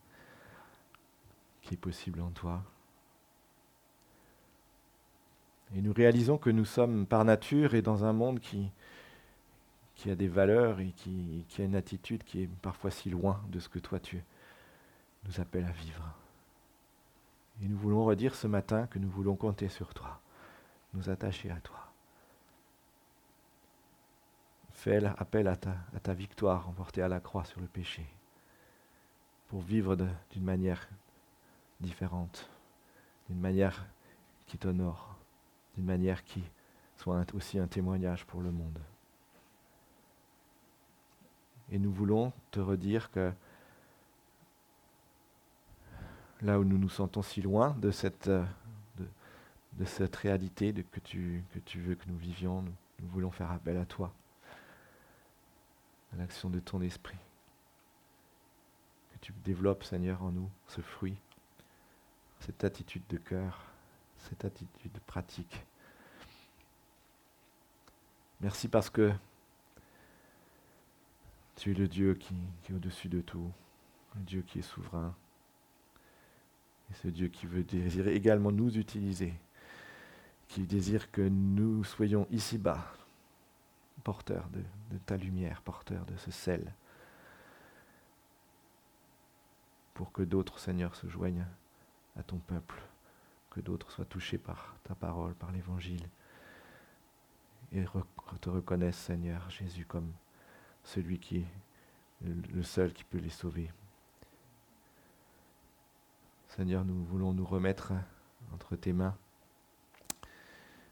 qui 1.63 1.73
est 1.73 1.77
possible 1.77 2.21
en 2.21 2.29
toi. 2.29 2.63
Et 5.75 5.81
nous 5.81 5.93
réalisons 5.93 6.37
que 6.37 6.51
nous 6.51 6.65
sommes 6.65 7.07
par 7.07 7.25
nature 7.25 7.73
et 7.73 7.81
dans 7.81 8.05
un 8.05 8.13
monde 8.13 8.39
qui, 8.39 8.71
a 10.05 10.13
des 10.13 10.27
valeurs 10.27 10.79
et 10.79 10.91
qui, 10.91 11.43
qui 11.49 11.63
a 11.63 11.65
une 11.65 11.75
attitude 11.75 12.23
qui 12.23 12.43
est 12.43 12.49
parfois 12.61 12.91
si 12.91 13.09
loin 13.09 13.41
de 13.49 13.59
ce 13.59 13.67
que 13.67 13.79
toi 13.79 13.99
tu 13.99 14.17
es 14.17 14.23
nous 15.23 15.39
appelle 15.39 15.65
à 15.65 15.71
vivre. 15.71 16.03
Et 17.61 17.67
nous 17.67 17.77
voulons 17.77 18.05
redire 18.05 18.35
ce 18.35 18.47
matin 18.47 18.87
que 18.87 18.99
nous 18.99 19.09
voulons 19.09 19.35
compter 19.35 19.69
sur 19.69 19.93
toi, 19.93 20.19
nous 20.93 21.09
attacher 21.09 21.51
à 21.51 21.59
toi. 21.59 21.79
Fais 24.71 25.03
appel 25.05 25.47
à 25.47 25.55
ta, 25.55 25.75
à 25.95 25.99
ta 25.99 26.13
victoire 26.13 26.67
emportée 26.67 27.03
à 27.03 27.07
la 27.07 27.19
croix 27.19 27.45
sur 27.45 27.61
le 27.61 27.67
péché, 27.67 28.05
pour 29.47 29.61
vivre 29.61 29.95
d'une 30.31 30.43
manière 30.43 30.87
différente, 31.79 32.49
d'une 33.29 33.39
manière 33.39 33.85
qui 34.47 34.57
t'honore, 34.57 35.15
d'une 35.75 35.85
manière 35.85 36.23
qui 36.23 36.43
soit 36.97 37.25
aussi 37.33 37.59
un 37.59 37.67
témoignage 37.67 38.25
pour 38.25 38.41
le 38.41 38.51
monde. 38.51 38.79
Et 41.71 41.79
nous 41.79 41.91
voulons 41.91 42.33
te 42.51 42.59
redire 42.59 43.11
que 43.11 43.31
là 46.41 46.59
où 46.59 46.63
nous 46.63 46.77
nous 46.77 46.89
sentons 46.89 47.21
si 47.21 47.41
loin 47.41 47.71
de 47.79 47.91
cette, 47.91 48.27
euh, 48.27 48.45
de, 49.73 49.85
cette 49.85 50.15
réalité 50.15 50.73
que, 50.73 50.99
tu, 50.99 51.43
que 51.53 51.59
tu 51.59 51.79
veux 51.79 51.95
que 51.95 52.07
nous 52.07 52.17
vivions, 52.17 52.61
nous, 52.61 52.73
nous 53.01 53.07
voulons 53.09 53.31
faire 53.31 53.51
appel 53.51 53.77
à 53.77 53.85
toi, 53.85 54.13
à 56.13 56.17
l'action 56.17 56.49
de 56.49 56.59
ton 56.59 56.81
esprit. 56.81 57.17
Que 59.13 59.17
tu 59.21 59.33
développes, 59.43 59.83
Seigneur, 59.83 60.23
en 60.23 60.31
nous 60.31 60.49
ce 60.67 60.81
fruit, 60.81 61.17
cette 62.39 62.63
attitude 62.63 63.03
de 63.09 63.17
cœur, 63.17 63.63
cette 64.17 64.45
attitude 64.45 64.97
pratique. 65.05 65.63
Merci 68.41 68.67
parce 68.67 68.89
que 68.89 69.13
tu 71.55 71.71
es 71.71 71.73
le 71.75 71.87
Dieu 71.87 72.15
qui, 72.15 72.33
qui 72.63 72.71
est 72.71 72.75
au-dessus 72.75 73.07
de 73.07 73.21
tout, 73.21 73.51
le 74.15 74.21
Dieu 74.21 74.41
qui 74.41 74.59
est 74.59 74.63
souverain, 74.63 75.13
et 76.91 76.93
ce 76.95 77.07
Dieu 77.07 77.29
qui 77.29 77.45
veut 77.45 77.63
désirer 77.63 78.13
également 78.13 78.51
nous 78.51 78.77
utiliser, 78.77 79.33
qui 80.47 80.61
désire 80.61 81.09
que 81.11 81.21
nous 81.21 81.83
soyons 81.85 82.27
ici-bas, 82.31 82.93
porteurs 84.03 84.49
de, 84.49 84.97
ta 85.05 85.15
lumière, 85.15 85.61
porteurs 85.61 86.05
de 86.05 86.17
ce 86.17 86.31
sel, 86.31 86.73
pour 89.93 90.11
que 90.11 90.23
d'autres, 90.23 90.59
Seigneur, 90.59 90.95
se 90.95 91.07
joignent 91.07 91.45
à 92.17 92.23
ton 92.23 92.39
peuple, 92.39 92.81
que 93.51 93.61
d'autres 93.61 93.91
soient 93.91 94.05
touchés 94.05 94.37
par 94.37 94.75
ta 94.83 94.95
parole, 94.95 95.33
par 95.35 95.51
l'évangile, 95.51 96.09
et 97.71 97.85
te 98.41 98.49
reconnaissent, 98.49 98.97
Seigneur 98.97 99.49
Jésus, 99.49 99.85
comme 99.85 100.11
celui 100.83 101.19
qui 101.19 101.37
est 101.37 101.47
le 102.21 102.63
seul 102.63 102.91
qui 102.91 103.05
peut 103.05 103.17
les 103.17 103.29
sauver. 103.29 103.71
Seigneur, 106.55 106.83
nous 106.83 107.05
voulons 107.05 107.31
nous 107.31 107.45
remettre 107.45 107.93
entre 108.53 108.75
tes 108.75 108.91
mains 108.91 109.17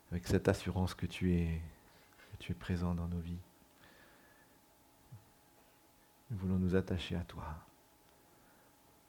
avec 0.10 0.26
cette 0.26 0.48
assurance 0.48 0.94
que 0.94 1.06
tu 1.06 1.34
es, 1.34 1.62
présent 2.58 2.96
dans 2.96 3.10
nos 3.10 3.20
vies. 3.20 3.42
Nous 6.32 6.38
voulons 6.38 6.58
nous 6.58 6.76
attacher 6.76 7.18
à 7.18 7.24
toi. 7.26 7.46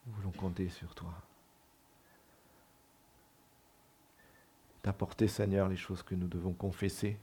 Nous 0.07 0.13
voulons 0.15 0.33
compter 0.33 0.69
sur 0.69 0.93
toi. 0.95 1.15
T'apporter, 4.83 5.29
Seigneur, 5.29 5.69
les 5.69 5.77
choses 5.77 6.03
que 6.03 6.17
nous 6.17 6.27
devons 6.27 6.53
confesser. 6.53 7.17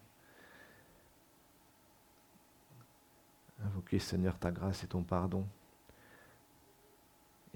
Invoquer, 3.61 3.99
Seigneur, 3.99 4.39
ta 4.39 4.51
grâce 4.51 4.85
et 4.85 4.87
ton 4.87 5.03
pardon 5.03 5.45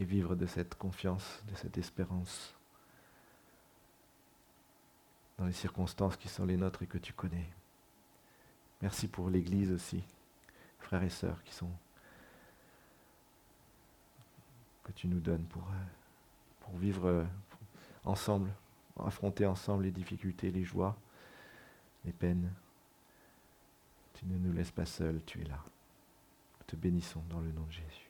et 0.02 0.06
vivre 0.06 0.36
de 0.36 0.47
cette 0.47 0.74
confiance, 0.76 1.43
de 1.47 1.56
cette 1.56 1.78
espérance 1.78 2.56
dans 5.38 5.45
les 5.45 5.54
circonstances 5.54 6.18
qui 6.18 6.28
sont 6.28 6.45
les 6.45 6.58
nôtres 6.58 6.82
et 6.82 6.88
que 6.88 6.97
tu 6.97 7.14
connais. 7.14 7.47
Merci 8.82 9.08
pour 9.08 9.30
l'Église 9.30 9.72
aussi, 9.72 10.04
frères 10.80 11.04
et 11.04 11.10
sœurs 11.10 11.43
qui 11.43 11.54
sont 11.54 11.70
que 14.84 14.91
tu 14.93 15.08
nous 15.08 15.20
donnes 15.20 15.45
pour, 15.45 15.62
pour 15.62 16.72
pour 16.72 16.80
vivre 16.80 17.06
euh, 17.06 17.24
ensemble, 18.06 18.49
affronter 18.97 19.45
ensemble 19.45 19.84
les 19.84 19.91
difficultés, 19.91 20.52
les 20.52 20.64
joies, 20.64 20.95
les 22.06 22.14
peines. 22.14 22.49
Tu 24.14 24.26
ne 24.26 24.38
nous 24.38 24.54
laisses 24.54 24.72
pas 24.72 24.86
seuls, 24.86 25.22
tu 25.26 25.41
es 25.41 25.45
là. 25.45 25.60
Nous 26.60 26.66
te 26.66 26.76
bénissons 26.78 27.24
dans 27.30 27.41
le 27.41 27.52
nom 27.52 27.66
de 27.66 27.72
Jésus. 27.72 28.10